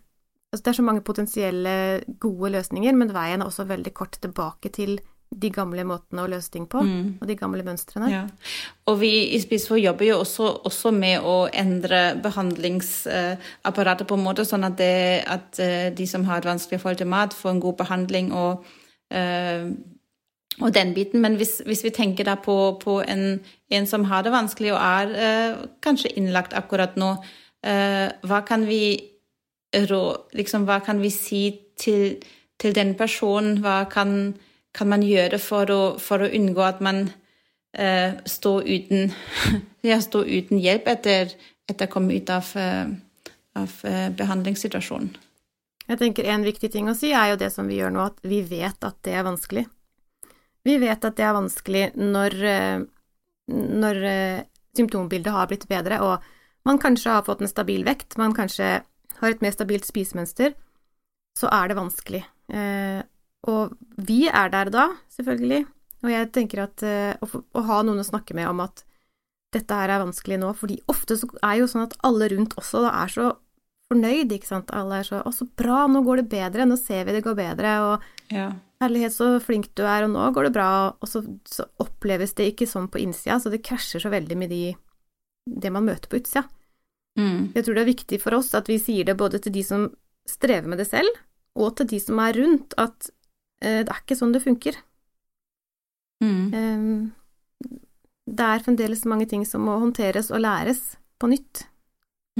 altså 0.52 0.64
Det 0.66 0.72
er 0.72 0.80
så 0.80 0.86
mange 0.86 1.06
potensielle 1.06 2.02
gode 2.20 2.52
løsninger, 2.58 2.96
men 2.98 3.14
veien 3.14 3.42
er 3.42 3.50
også 3.50 3.68
veldig 3.70 3.94
kort 3.94 4.18
tilbake 4.22 4.70
til 4.74 5.00
de 5.30 5.52
gamle 5.54 5.84
måtene 5.86 6.24
å 6.24 6.30
løse 6.30 6.50
ting 6.50 6.66
på, 6.70 6.82
mm. 6.82 7.20
og 7.22 7.28
de 7.30 7.36
gamle 7.38 7.62
mønstrene. 7.66 8.08
Ja. 8.10 8.24
Og 8.90 8.98
vi 9.04 9.12
i 9.36 9.40
Spisfor 9.42 9.78
jobber 9.78 10.08
jo 10.08 10.18
også, 10.24 10.48
også, 10.66 10.92
med 10.96 11.22
å 11.22 11.44
endre 11.54 12.16
behandlingsapparatet 12.24 14.10
på 14.10 14.18
en 14.18 14.26
måte, 14.26 14.46
sånn 14.50 14.66
at, 14.66 14.80
det, 14.80 15.22
at 15.30 15.62
eh, 15.62 15.92
de 15.94 16.08
som 16.10 16.26
har 16.26 16.42
et 16.42 16.50
vanskelig 16.50 16.82
forhold 16.82 17.04
til 17.04 17.12
mat, 17.14 17.38
får 17.38 17.54
en 17.54 17.62
god 17.62 17.78
behandling 17.84 18.32
og, 18.34 18.66
uh, 19.14 19.70
og 20.60 20.74
den 20.74 20.96
biten. 20.98 21.22
Men 21.22 21.38
hvis, 21.38 21.60
hvis, 21.68 21.86
vi 21.86 21.94
tenker 21.94 22.26
da 22.26 22.40
på, 22.42 22.58
på 22.82 22.98
en, 23.06 23.44
en, 23.70 23.88
som 23.90 24.10
har 24.10 24.26
det 24.26 24.34
vanskelig 24.34 24.74
og 24.74 24.82
er 24.82 25.14
uh, 25.14 25.70
kanskje 25.86 26.16
innlagt 26.18 26.58
akkurat 26.58 26.98
nå, 26.98 27.14
hva 27.60 28.38
kan 28.48 28.62
vi 28.64 28.96
liksom, 29.74 30.66
hva 30.66 30.80
kan 30.86 31.02
vi 31.02 31.10
si 31.10 31.60
til, 31.78 32.18
til 32.58 32.76
den 32.76 32.96
personen? 32.98 33.60
Hva 33.62 33.86
kan, 33.90 34.36
kan, 34.74 34.90
man 34.90 35.04
gjøre 35.04 35.40
for 35.40 35.70
å, 35.70 35.98
for 36.00 36.22
å 36.22 36.30
unngå 36.30 36.62
at 36.66 36.82
man 36.82 37.10
eh, 37.74 38.18
står, 38.26 38.64
uten, 38.66 39.14
ja, 39.90 40.00
står 40.02 40.26
uten 40.28 40.60
hjelp 40.60 40.88
etter 40.88 41.34
å 41.70 41.90
komme 41.92 42.18
ut 42.18 42.30
av, 42.30 42.52
eh, 42.58 42.88
av 43.56 43.82
eh, 43.84 44.10
behandlingssituasjonen? 44.10 45.16
Jeg 45.90 45.98
tenker 45.98 46.28
En 46.30 46.44
viktig 46.46 46.70
ting 46.70 46.86
å 46.90 46.94
si 46.94 47.10
er 47.18 47.32
jo 47.32 47.40
det 47.42 47.50
som 47.50 47.66
vi 47.66 47.80
gjør 47.80 47.94
nå, 47.96 48.04
at 48.12 48.20
vi 48.22 48.44
vet 48.46 48.84
at 48.86 48.98
det 49.06 49.16
er 49.18 49.26
vanskelig. 49.26 49.66
Vi 50.68 50.76
vet 50.78 51.06
at 51.06 51.16
det 51.18 51.26
er 51.26 51.34
vanskelig 51.34 51.86
når, 51.98 52.36
eh, 52.46 52.84
når 53.50 54.04
symptombildet 54.78 55.34
har 55.34 55.48
blitt 55.50 55.66
bedre, 55.70 55.98
og 56.06 56.22
man 56.68 56.78
kanskje 56.78 57.16
har 57.16 57.26
fått 57.26 57.42
en 57.42 57.50
stabil 57.50 57.82
vekt, 57.88 58.20
man 58.20 58.36
kanskje 58.38 58.84
har 59.22 59.34
et 59.34 59.42
mer 59.44 59.56
stabilt 59.56 59.88
spisemønster, 59.88 60.56
så 61.38 61.50
er 61.54 61.70
det 61.70 61.80
vanskelig. 61.80 62.24
Eh, 62.52 63.02
og 63.50 63.76
vi 63.96 64.26
er 64.28 64.52
der 64.52 64.72
da, 64.74 64.86
selvfølgelig, 65.16 65.66
og 66.04 66.14
jeg 66.14 66.32
tenker 66.36 66.64
at 66.66 66.84
eh, 66.88 67.14
å, 67.20 67.28
å, 67.28 67.66
ha 67.68 67.82
noen 67.88 68.02
å 68.02 68.08
snakke 68.08 68.36
med 68.38 68.50
om 68.50 68.64
at 68.64 68.84
dette 69.56 69.76
her 69.76 69.92
er 69.92 70.04
vanskelig 70.04 70.40
nå, 70.42 70.54
fordi 70.58 70.80
ofte 70.92 71.18
så 71.20 71.30
er 71.42 71.62
jo 71.62 71.70
sånn 71.70 71.88
at 71.88 71.96
alle 72.06 72.30
rundt 72.34 72.56
også 72.60 72.84
da 72.86 72.94
er 73.02 73.14
så 73.14 73.30
fornøyd, 73.90 74.34
ikke 74.36 74.50
sant, 74.52 74.74
alle 74.76 75.00
er 75.02 75.08
så 75.08 75.22
'Å, 75.24 75.32
så 75.34 75.48
bra, 75.58 75.88
nå 75.90 76.04
går 76.06 76.22
det 76.22 76.30
bedre, 76.30 76.68
nå 76.70 76.78
ser 76.78 77.08
vi 77.08 77.16
det 77.16 77.24
går 77.26 77.36
bedre', 77.40 77.78
og 77.82 78.04
ja. 78.30 78.52
'Herlighet, 78.80 79.12
så 79.12 79.40
flink 79.44 79.74
du 79.76 79.84
er, 79.84 80.06
og 80.06 80.14
nå 80.14 80.30
går 80.32 80.48
det 80.48 80.54
bra', 80.56 80.94
og 81.02 81.08
så, 81.10 81.24
så 81.44 81.66
oppleves 81.82 82.36
det 82.38 82.54
ikke 82.54 82.70
sånn 82.70 82.88
på 82.88 83.02
innsida, 83.02 83.40
så 83.42 83.50
det 83.50 83.64
krasjer 83.66 84.00
så 84.00 84.14
veldig 84.14 84.38
med 84.38 84.54
de, 84.54 84.76
det 85.50 85.72
man 85.74 85.84
møter 85.90 86.08
på 86.08 86.22
utsida. 86.22 86.46
Mm. 87.20 87.52
Jeg 87.56 87.66
tror 87.66 87.76
det 87.76 87.84
er 87.84 87.92
viktig 87.92 88.20
for 88.24 88.38
oss 88.40 88.54
at 88.58 88.70
vi 88.72 88.80
sier 88.82 89.08
det 89.08 89.18
både 89.20 89.42
til 89.44 89.56
de 89.56 89.64
som 89.66 89.88
strever 90.30 90.70
med 90.72 90.80
det 90.80 90.88
selv, 90.90 91.10
og 91.60 91.76
til 91.78 91.90
de 91.92 92.00
som 92.02 92.22
er 92.24 92.38
rundt, 92.38 92.76
at 92.80 93.10
eh, 93.64 93.82
det 93.84 93.92
er 93.92 94.04
ikke 94.04 94.18
sånn 94.20 94.36
det 94.36 94.44
funker. 94.46 94.78
Mm. 96.24 96.46
Eh, 96.56 97.74
det 98.30 98.46
er 98.46 98.64
fremdeles 98.64 99.08
mange 99.10 99.28
ting 99.30 99.44
som 99.48 99.66
må 99.66 99.80
håndteres 99.82 100.30
og 100.32 100.44
læres 100.46 100.94
på 101.20 101.32
nytt. 101.32 101.66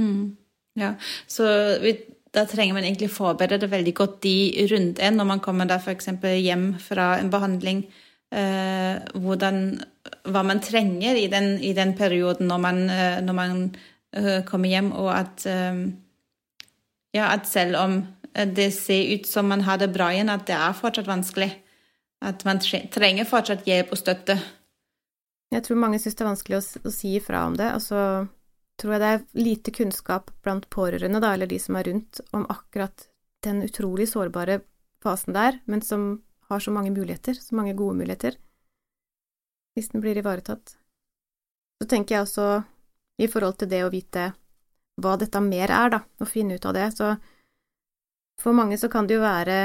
Mm. 0.00 0.36
Ja, 0.78 0.94
så 1.28 1.44
vi, 1.82 1.96
da 2.32 2.46
trenger 2.48 2.76
man 2.76 2.86
egentlig 2.86 3.10
forberede 3.12 3.68
veldig 3.70 3.94
godt 3.98 4.20
de 4.24 4.66
rundt 4.70 5.00
en 5.02 5.18
når 5.18 5.28
man 5.32 5.42
kommer 5.44 5.68
da 5.68 5.80
f.eks. 5.80 6.12
hjem 6.22 6.72
fra 6.80 7.16
en 7.18 7.32
behandling. 7.32 7.84
Eh, 8.30 9.00
hvordan, 9.18 9.64
hva 10.30 10.44
man 10.46 10.62
trenger 10.62 11.18
i 11.18 11.26
den, 11.32 11.56
i 11.58 11.72
den 11.74 11.96
perioden 11.98 12.46
når 12.46 12.60
man, 12.62 12.84
eh, 12.94 13.18
når 13.26 13.34
man 13.34 13.64
uh, 14.16 14.40
komme 14.48 14.70
hjem, 14.70 14.92
og 14.92 15.10
at 15.14 15.46
um, 15.46 15.84
Ja, 17.10 17.32
at 17.34 17.48
selv 17.50 17.74
om 17.76 17.94
det 18.54 18.68
ser 18.76 19.16
ut 19.16 19.26
som 19.26 19.48
man 19.50 19.64
har 19.66 19.80
det 19.82 19.88
bra 19.90 20.12
igjen, 20.14 20.28
at 20.30 20.44
det 20.46 20.54
er 20.54 20.76
fortsatt 20.78 21.08
vanskelig. 21.10 21.48
At 22.22 22.44
man 22.46 22.60
trenger 22.62 23.26
fortsatt 23.26 23.66
hjelp 23.66 23.90
og 23.90 23.98
støtte. 23.98 24.36
Jeg 25.50 25.64
tror 25.66 25.80
mange 25.82 25.98
syns 25.98 26.14
det 26.14 26.22
er 26.22 26.28
vanskelig 26.30 26.60
å, 26.60 26.92
si 26.94 27.16
ifra 27.18 27.42
om 27.48 27.56
det. 27.58 27.72
Og 27.74 27.82
så 27.82 28.02
tror 28.80 28.94
jeg 28.94 29.02
det 29.02 29.10
er 29.10 29.24
lite 29.40 29.74
kunnskap 29.74 30.30
blant 30.44 30.68
pårørende, 30.70 31.20
da, 31.22 31.32
eller 31.34 31.50
de 31.50 31.58
som 31.58 31.78
er 31.80 31.88
rundt, 31.90 32.22
om 32.36 32.46
akkurat 32.52 33.08
den 33.44 33.64
utrolig 33.66 34.06
sårbare 34.12 34.60
fasen 35.02 35.34
der, 35.34 35.58
men 35.66 35.82
som 35.82 36.20
har 36.50 36.62
så 36.62 36.72
mange 36.74 36.92
muligheter, 36.94 37.34
så 37.34 37.56
mange 37.56 37.74
gode 37.78 37.96
muligheter, 37.98 38.36
hvis 39.74 39.90
den 39.92 40.04
blir 40.04 40.18
ivaretatt. 40.20 40.76
Så 41.80 41.88
tenker 41.88 42.16
jeg 42.16 42.26
også 42.26 42.48
i 43.20 43.28
forhold 43.28 43.60
til 43.60 43.70
det 43.70 43.82
å 43.84 43.92
vite 43.92 44.30
hva 45.00 45.16
dette 45.20 45.40
mer 45.44 45.72
er, 45.72 45.92
da, 45.94 46.00
og 46.20 46.28
finne 46.28 46.56
ut 46.56 46.66
av 46.68 46.76
det. 46.76 46.88
Så 46.96 47.14
for 48.40 48.56
mange 48.56 48.78
så 48.80 48.88
kan 48.92 49.08
det 49.08 49.18
jo 49.18 49.24
være 49.24 49.58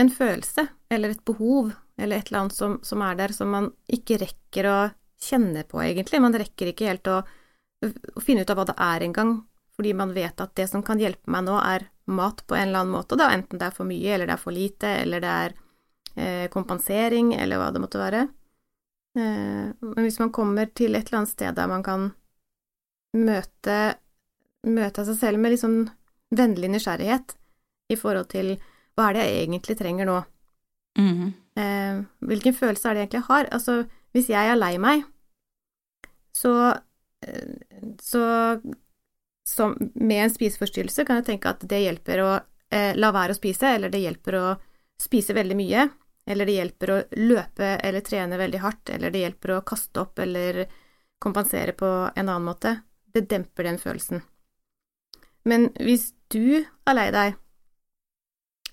en 0.00 0.10
følelse 0.12 0.66
eller 0.92 1.14
et 1.14 1.24
behov 1.24 1.72
eller 2.00 2.20
et 2.20 2.30
eller 2.30 2.44
annet 2.44 2.56
som, 2.56 2.78
som 2.82 3.02
er 3.04 3.16
der 3.18 3.34
som 3.36 3.52
man 3.52 3.70
ikke 3.92 4.20
rekker 4.22 4.68
å 4.68 4.78
kjenne 5.20 5.66
på, 5.68 5.82
egentlig. 5.84 6.20
Man 6.24 6.36
rekker 6.36 6.70
ikke 6.70 6.88
helt 6.88 7.08
å, 7.12 7.20
å 7.20 8.24
finne 8.24 8.44
ut 8.44 8.52
av 8.52 8.60
hva 8.60 8.68
det 8.70 8.76
er 8.80 9.04
engang, 9.04 9.34
fordi 9.76 9.92
man 9.96 10.14
vet 10.16 10.40
at 10.40 10.54
det 10.56 10.68
som 10.70 10.84
kan 10.84 11.00
hjelpe 11.00 11.32
meg 11.32 11.44
nå, 11.44 11.58
er 11.60 11.90
mat 12.10 12.40
på 12.48 12.56
en 12.56 12.70
eller 12.70 12.82
annen 12.82 12.94
måte, 12.96 13.18
da, 13.20 13.28
enten 13.36 13.60
det 13.60 13.68
er 13.68 13.76
for 13.76 13.88
mye, 13.88 14.14
eller 14.14 14.30
det 14.30 14.36
er 14.36 14.42
for 14.42 14.56
lite, 14.56 14.94
eller 15.02 15.22
det 15.22 15.34
er 15.44 15.56
eh, 16.16 16.46
kompensering, 16.52 17.34
eller 17.36 17.60
hva 17.60 17.68
det 17.74 17.84
måtte 17.84 18.00
være. 18.00 18.24
Eh, 19.20 19.68
men 19.84 20.00
hvis 20.06 20.18
man 20.22 20.32
kommer 20.34 20.72
til 20.72 20.96
et 20.96 21.04
eller 21.08 21.22
annet 21.22 21.34
sted 21.34 21.56
der 21.60 21.68
man 21.70 21.84
kan 21.84 22.10
møte, 23.16 23.78
møte 24.66 25.04
seg 25.08 25.18
selv 25.18 25.42
med 25.42 25.54
litt 25.54 25.62
sånn 25.62 25.80
vennlig 26.30 26.70
nysgjerrighet 26.70 27.34
i 27.90 27.98
forhold 27.98 28.30
til 28.30 28.54
hva 28.94 29.08
er 29.08 29.16
det 29.16 29.24
jeg 29.24 29.40
egentlig 29.44 29.78
trenger 29.78 30.08
nå? 30.08 30.18
Mm. 30.98 31.32
Eh, 31.58 32.02
hvilken 32.30 32.54
følelse 32.56 32.90
er 32.90 32.94
det 32.94 33.02
jeg 33.02 33.08
egentlig 33.08 33.26
har? 33.30 33.48
Altså, 33.54 33.80
hvis 34.14 34.30
jeg 34.30 34.50
er 34.50 34.58
lei 34.58 34.74
meg, 34.82 35.04
så, 36.36 36.52
eh, 37.26 37.54
så 38.02 38.24
som, 39.46 39.74
med 39.94 40.24
en 40.24 40.34
spiseforstyrrelse 40.34 41.06
kan 41.06 41.20
jeg 41.20 41.30
tenke 41.32 41.50
at 41.50 41.64
det 41.70 41.82
hjelper 41.82 42.22
å 42.22 42.30
eh, 42.70 42.92
la 42.98 43.10
være 43.14 43.34
å 43.34 43.38
spise, 43.38 43.74
eller 43.74 43.90
det 43.90 44.02
hjelper 44.04 44.38
å 44.38 44.44
spise 45.00 45.34
veldig 45.34 45.56
mye, 45.58 45.88
eller 46.30 46.46
det 46.46 46.58
hjelper 46.58 46.92
å 46.92 47.00
løpe 47.18 47.72
eller 47.80 48.04
trene 48.06 48.38
veldig 48.38 48.60
hardt, 48.62 48.92
eller 48.94 49.10
det 49.10 49.24
hjelper 49.24 49.56
å 49.56 49.64
kaste 49.66 50.04
opp 50.04 50.20
eller 50.22 50.66
kompensere 51.20 51.72
på 51.76 51.88
en 52.14 52.28
annen 52.28 52.46
måte 52.46 52.76
det 53.14 53.28
demper 53.30 53.66
den 53.66 53.78
følelsen. 53.80 54.22
Men 55.48 55.70
hvis 55.80 56.10
du 56.32 56.60
er 56.60 56.96
lei 56.96 57.08
deg, 57.14 57.38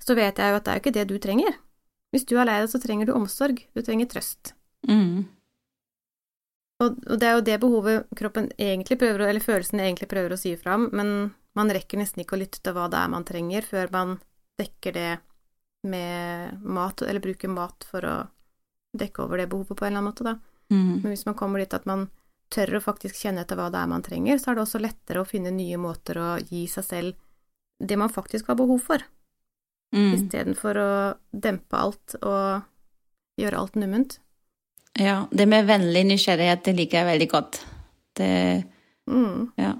så 0.04 0.16
vet 0.18 0.40
jeg 0.40 0.52
jo 0.52 0.60
at 0.60 0.66
det 0.66 0.72
er 0.72 0.78
jo 0.78 0.84
ikke 0.84 0.96
det 0.98 1.08
du 1.10 1.18
trenger. 1.24 1.58
Hvis 2.16 2.28
du 2.28 2.38
er 2.40 2.48
lei 2.48 2.60
deg, 2.62 2.70
så 2.72 2.80
trenger 2.82 3.10
du 3.10 3.16
omsorg, 3.16 3.60
du 3.76 3.82
trenger 3.84 4.10
trøst. 4.12 4.54
Mm. 4.88 5.26
Og, 6.84 7.00
og, 7.10 7.16
det 7.18 7.28
er 7.28 7.36
jo 7.36 7.46
det 7.46 7.58
behovet 7.62 8.12
kroppen 8.18 8.52
egentlig 8.62 9.00
prøver, 9.02 9.26
eller 9.28 9.44
følelsen 9.44 9.82
egentlig 9.82 10.10
prøver 10.12 10.36
å 10.36 10.40
si 10.40 10.54
fram, 10.60 10.90
men 10.96 11.32
man 11.58 11.74
rekker 11.74 12.00
nesten 12.00 12.22
ikke 12.22 12.38
å 12.38 12.42
lytte 12.44 12.62
til 12.62 12.76
hva 12.78 12.86
det 12.92 13.00
er 13.02 13.12
man 13.12 13.26
trenger, 13.28 13.66
før 13.66 13.90
man 13.96 14.18
dekker 14.62 14.94
det 14.94 15.12
med 15.88 16.62
mat, 16.64 17.02
eller 17.02 17.24
bruker 17.24 17.50
mat 17.52 17.88
for 17.90 18.06
å 18.06 18.16
dekke 18.98 19.26
over 19.26 19.42
det 19.42 19.50
behovet 19.52 19.78
på 19.78 19.86
en 19.86 19.92
eller 19.92 20.04
annen 20.04 20.12
måte, 20.12 20.28
da. 20.28 20.38
Mm. 20.74 21.02
Men 21.02 21.12
hvis 21.14 21.26
man 21.28 21.38
kommer 21.40 21.64
dit 21.64 21.74
at 21.74 21.88
man 21.90 22.08
tør 22.54 22.78
å 22.78 22.84
faktisk 22.84 23.18
kjenne 23.20 23.44
etter 23.44 23.60
hva 23.60 23.70
det 23.74 23.82
er 23.82 23.92
man 23.92 24.06
trenger, 24.06 24.40
så 24.40 24.52
er 24.52 24.58
det 24.58 24.64
også 24.64 24.82
lettere 24.84 25.24
å 25.24 25.28
finne 25.28 25.54
nye 25.54 25.80
måter 25.82 26.20
å 26.22 26.30
gi 26.40 26.66
seg 26.72 26.86
selv 26.86 27.18
det 27.80 27.98
man 28.00 28.10
faktisk 28.10 28.48
har 28.50 28.58
behov 28.58 28.80
for, 28.82 29.04
mm. 29.96 30.14
istedenfor 30.18 30.80
å 30.82 30.92
dempe 31.32 31.78
alt 31.78 32.16
og 32.22 32.64
gjøre 33.38 33.60
alt 33.60 33.78
numment. 33.78 34.18
Ja, 34.98 35.28
det 35.32 35.46
med 35.46 35.68
vennlig 35.70 36.08
nysgjerrighet, 36.10 36.64
det 36.66 36.74
liker 36.80 37.04
jeg 37.04 37.12
veldig 37.12 37.28
godt. 37.30 37.60
Det 38.18 38.32
mm. 39.12 39.52
Ja. 39.62 39.76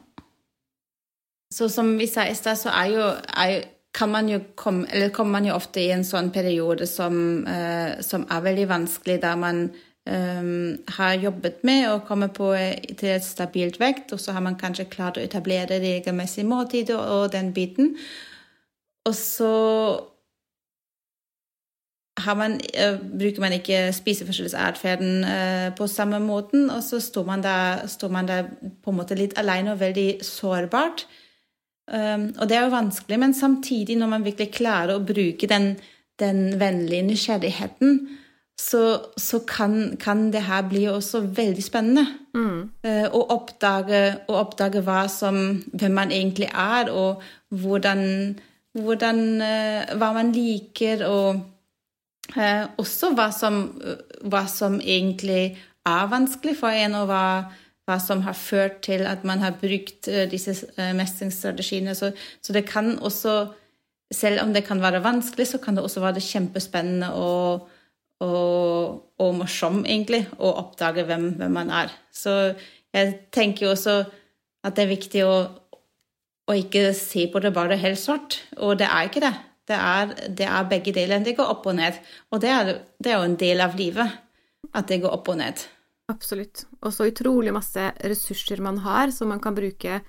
Så 1.54 1.70
som 1.74 1.96
vi 1.98 2.06
sa 2.12 2.28
i 2.28 2.36
stad, 2.36 2.60
så 2.60 2.70
er 2.76 2.92
jo, 2.92 3.08
er 3.34 3.66
kan 3.98 4.12
man 4.12 4.30
jo 4.30 4.40
komme, 4.56 4.86
eller 4.92 5.10
kommer 5.10 5.40
man 5.40 5.48
jo 5.48 5.56
ofte 5.56 5.82
i 5.82 5.90
en 5.90 6.06
sånn 6.06 6.30
periode 6.36 6.86
som, 6.90 7.16
uh, 7.48 7.98
som 8.06 8.28
er 8.30 8.44
veldig 8.46 8.68
vanskelig, 8.70 9.16
der 9.24 9.40
man 9.40 9.64
um, 10.08 10.78
har 10.98 11.14
jobbet 11.22 11.64
med 11.68 11.88
å 11.92 12.02
komme 12.08 12.30
på 12.34 12.52
til 12.98 13.14
et 13.14 13.26
stabilt 13.26 13.80
vekt, 13.82 14.14
og 14.16 14.22
så 14.24 14.36
har 14.36 14.44
man 14.46 14.60
kanskje 14.60 14.90
klart 14.92 15.20
å 15.20 15.24
etablere 15.24 15.82
regelmessig 15.84 16.46
måltid 16.48 16.94
og, 16.96 17.02
og 17.02 17.34
den 17.36 17.54
biten. 17.56 17.96
Og 19.08 19.16
så 19.16 19.52
man, 22.36 22.58
uh, 22.58 22.98
bruker 23.20 23.44
man 23.44 23.56
ikke 23.56 23.92
spiseforstyrrelsesatferden 23.94 25.24
uh, 25.24 25.70
på 25.78 25.88
samme 25.92 26.20
måten, 26.24 26.70
og 26.74 26.84
så 26.84 27.00
står 27.04 27.26
man, 27.28 27.44
der, 27.46 27.88
står 27.88 28.14
man 28.14 28.28
der 28.28 28.50
på 28.84 28.92
en 28.92 29.00
måte 29.00 29.18
litt 29.20 29.38
alene 29.38 29.76
og 29.76 29.82
veldig 29.84 30.10
sårbart. 30.26 31.06
Um, 31.88 32.34
og 32.36 32.50
det 32.50 32.58
er 32.58 32.66
jo 32.66 32.74
vanskelig, 32.74 33.20
men 33.20 33.34
samtidig, 33.34 33.96
når 33.96 34.10
man 34.12 34.26
virkelig 34.26 34.52
klarer 34.58 34.98
å 34.98 35.04
bruke 35.08 35.48
den, 35.48 35.76
den 36.20 36.58
vennlige 36.60 37.06
nysgjerrigheten, 37.08 38.00
så, 38.62 39.00
så 39.18 39.40
kan, 39.40 39.98
kan, 40.02 40.32
det 40.34 40.42
her 40.48 40.64
bli 40.70 40.88
også 40.90 41.22
veldig 41.38 41.64
spennende. 41.64 42.06
Mm. 42.34 42.64
Å, 43.14 43.22
oppdage, 43.36 44.02
å, 44.28 44.40
oppdage, 44.42 44.82
hva, 44.86 45.04
som, 45.12 45.38
hvem 45.78 45.94
man 45.94 46.14
egentlig 46.14 46.50
er, 46.50 46.90
og 46.90 47.22
hvordan, 47.54 48.02
hvordan 48.78 49.22
Hva 49.98 50.10
man 50.14 50.34
liker, 50.34 51.06
og 51.06 51.40
eh, 52.36 52.66
også 52.78 53.14
hva 53.18 53.30
som, 53.34 53.62
hva 54.26 54.44
som, 54.50 54.82
egentlig 54.82 55.56
er 55.88 56.12
vanskelig 56.12 56.58
for 56.60 56.74
en, 56.74 56.98
og 56.98 57.08
hva, 57.12 57.24
hva, 57.88 58.02
som 58.02 58.26
har 58.26 58.36
ført 58.38 58.82
til 58.90 59.06
at 59.08 59.24
man 59.26 59.46
har 59.46 59.56
brukt 59.62 60.10
disse 60.34 60.58
mestringsstrategiene. 60.76 61.96
Så, 61.96 62.12
så 62.42 62.58
det 62.58 62.66
kan 62.70 62.98
også 62.98 63.40
selv 64.14 64.42
om 64.42 64.54
det 64.54 64.64
kan 64.68 64.82
være 64.82 65.04
vanskelig, 65.04 65.48
så 65.48 65.58
kan 65.60 65.76
det 65.76 65.84
også 65.84 66.00
være 66.04 66.24
kjempespennende 66.24 67.10
og, 67.20 67.68
og, 68.24 69.04
og 69.22 69.36
morsom, 69.38 69.84
egentlig, 69.86 70.24
å 70.40 70.54
oppdage 70.64 71.06
hvem, 71.08 71.32
hvem, 71.38 71.54
man 71.54 71.72
er. 71.84 71.94
Så 72.14 72.34
jeg 72.96 73.14
tenker 73.34 73.68
jo 73.68 73.74
også 73.76 74.00
at 74.66 74.78
det 74.78 74.86
er 74.86 74.94
viktig 74.94 75.24
å, 75.28 75.36
å 76.48 76.58
ikke 76.58 76.90
se 76.98 77.28
på 77.32 77.42
det 77.44 77.54
bare 77.56 77.78
helt 77.80 78.02
svart. 78.02 78.40
Og 78.58 78.78
det 78.82 78.90
er 78.90 79.10
ikke 79.10 79.24
det. 79.24 79.34
Det 79.68 79.78
er, 79.78 80.14
det 80.32 80.48
er 80.48 80.70
begge 80.72 80.96
deler. 80.96 81.24
Det 81.24 81.36
går 81.38 81.54
opp 81.54 81.68
og 81.70 81.78
ned. 81.78 81.98
Og 82.32 82.42
det 82.42 82.52
er, 82.54 82.74
det 83.04 83.12
er 83.12 83.20
jo 83.20 83.30
en 83.30 83.40
del 83.40 83.64
av 83.64 83.76
livet 83.78 84.22
at 84.74 84.88
det 84.90 85.02
går 85.04 85.14
opp 85.14 85.34
og 85.34 85.42
ned. 85.42 85.66
Absolutt. 86.12 86.64
Og 86.82 86.94
så 86.96 87.10
utrolig 87.10 87.52
masse 87.56 87.90
ressurser 88.00 88.64
man 88.64 88.80
har 88.86 89.12
som 89.12 89.30
man 89.34 89.44
kan 89.44 89.56
bruke 89.58 90.00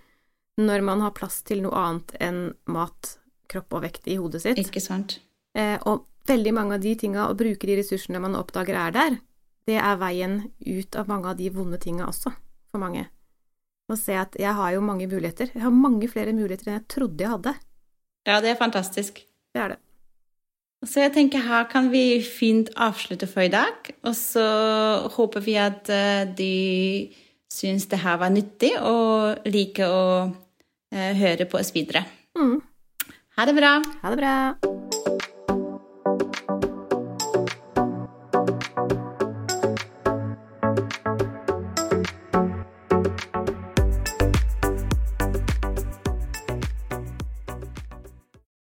når 0.59 0.83
man 0.87 1.03
har 1.05 1.15
plass 1.15 1.43
til 1.47 1.63
noe 1.63 1.79
annet 1.79 2.15
enn 2.23 2.41
mat 2.71 3.17
kropp 3.51 3.79
og 3.79 3.85
vekt 3.87 4.09
i 4.11 4.19
hodet 4.19 4.43
sitt. 4.45 4.61
Ikke 4.61 4.83
sant. 4.83 5.19
Eh, 5.57 5.77
og 5.89 6.07
veldig 6.29 6.53
mange 6.55 6.77
av 6.77 6.85
de 6.85 6.95
tinga, 6.99 7.29
å 7.29 7.37
bruke 7.39 7.69
de 7.69 7.79
ressursene 7.81 8.21
man 8.23 8.37
oppdager 8.39 8.77
er 8.77 8.95
der, 8.95 9.19
det 9.69 9.79
er 9.81 10.01
veien 10.01 10.41
ut 10.65 10.97
av 10.97 11.09
mange 11.11 11.31
av 11.31 11.39
de 11.41 11.49
vonde 11.53 11.81
tinga 11.81 12.09
også, 12.09 12.33
for 12.73 12.83
mange. 12.83 13.07
Å 13.89 13.97
se 13.97 14.17
at 14.21 14.37
jeg 14.37 14.53
har 14.53 14.75
jo 14.75 14.85
mange 14.85 15.09
muligheter. 15.09 15.53
Jeg 15.55 15.65
har 15.65 15.73
mange 15.73 16.09
flere 16.13 16.35
muligheter 16.37 16.69
enn 16.69 16.81
jeg 16.81 16.89
trodde 16.93 17.25
jeg 17.25 17.33
hadde. 17.33 17.55
Ja, 18.29 18.41
det 18.45 18.53
er 18.53 18.61
fantastisk. 18.61 19.23
Det 19.57 19.63
er 19.65 19.75
det. 19.75 19.79
Så 20.87 21.01
jeg 21.03 21.15
tenker 21.17 21.43
her 21.43 21.65
kan 21.73 21.89
vi 21.91 22.21
fint 22.23 22.69
avslutte 22.77 23.27
for 23.31 23.47
i 23.49 23.53
dag. 23.53 23.91
Og 24.07 24.15
så 24.15 24.45
håper 25.17 25.43
vi 25.43 25.57
at 25.59 25.91
uh, 25.91 26.29
de 26.39 27.11
syns 27.51 27.89
det 27.91 28.03
her 28.05 28.21
var 28.21 28.31
nyttig, 28.31 28.75
og 28.79 29.49
liker 29.49 29.89
å 29.89 30.09
uh, 30.29 31.13
høre 31.25 31.49
på 31.49 31.59
oss 31.59 31.73
videre. 31.75 32.05
Mm. 32.39 32.61
Ha 33.39 33.49
det 33.49 33.57
bra. 33.57 33.79
Ha 34.05 34.13
det 34.13 34.21
bra. 34.21 34.35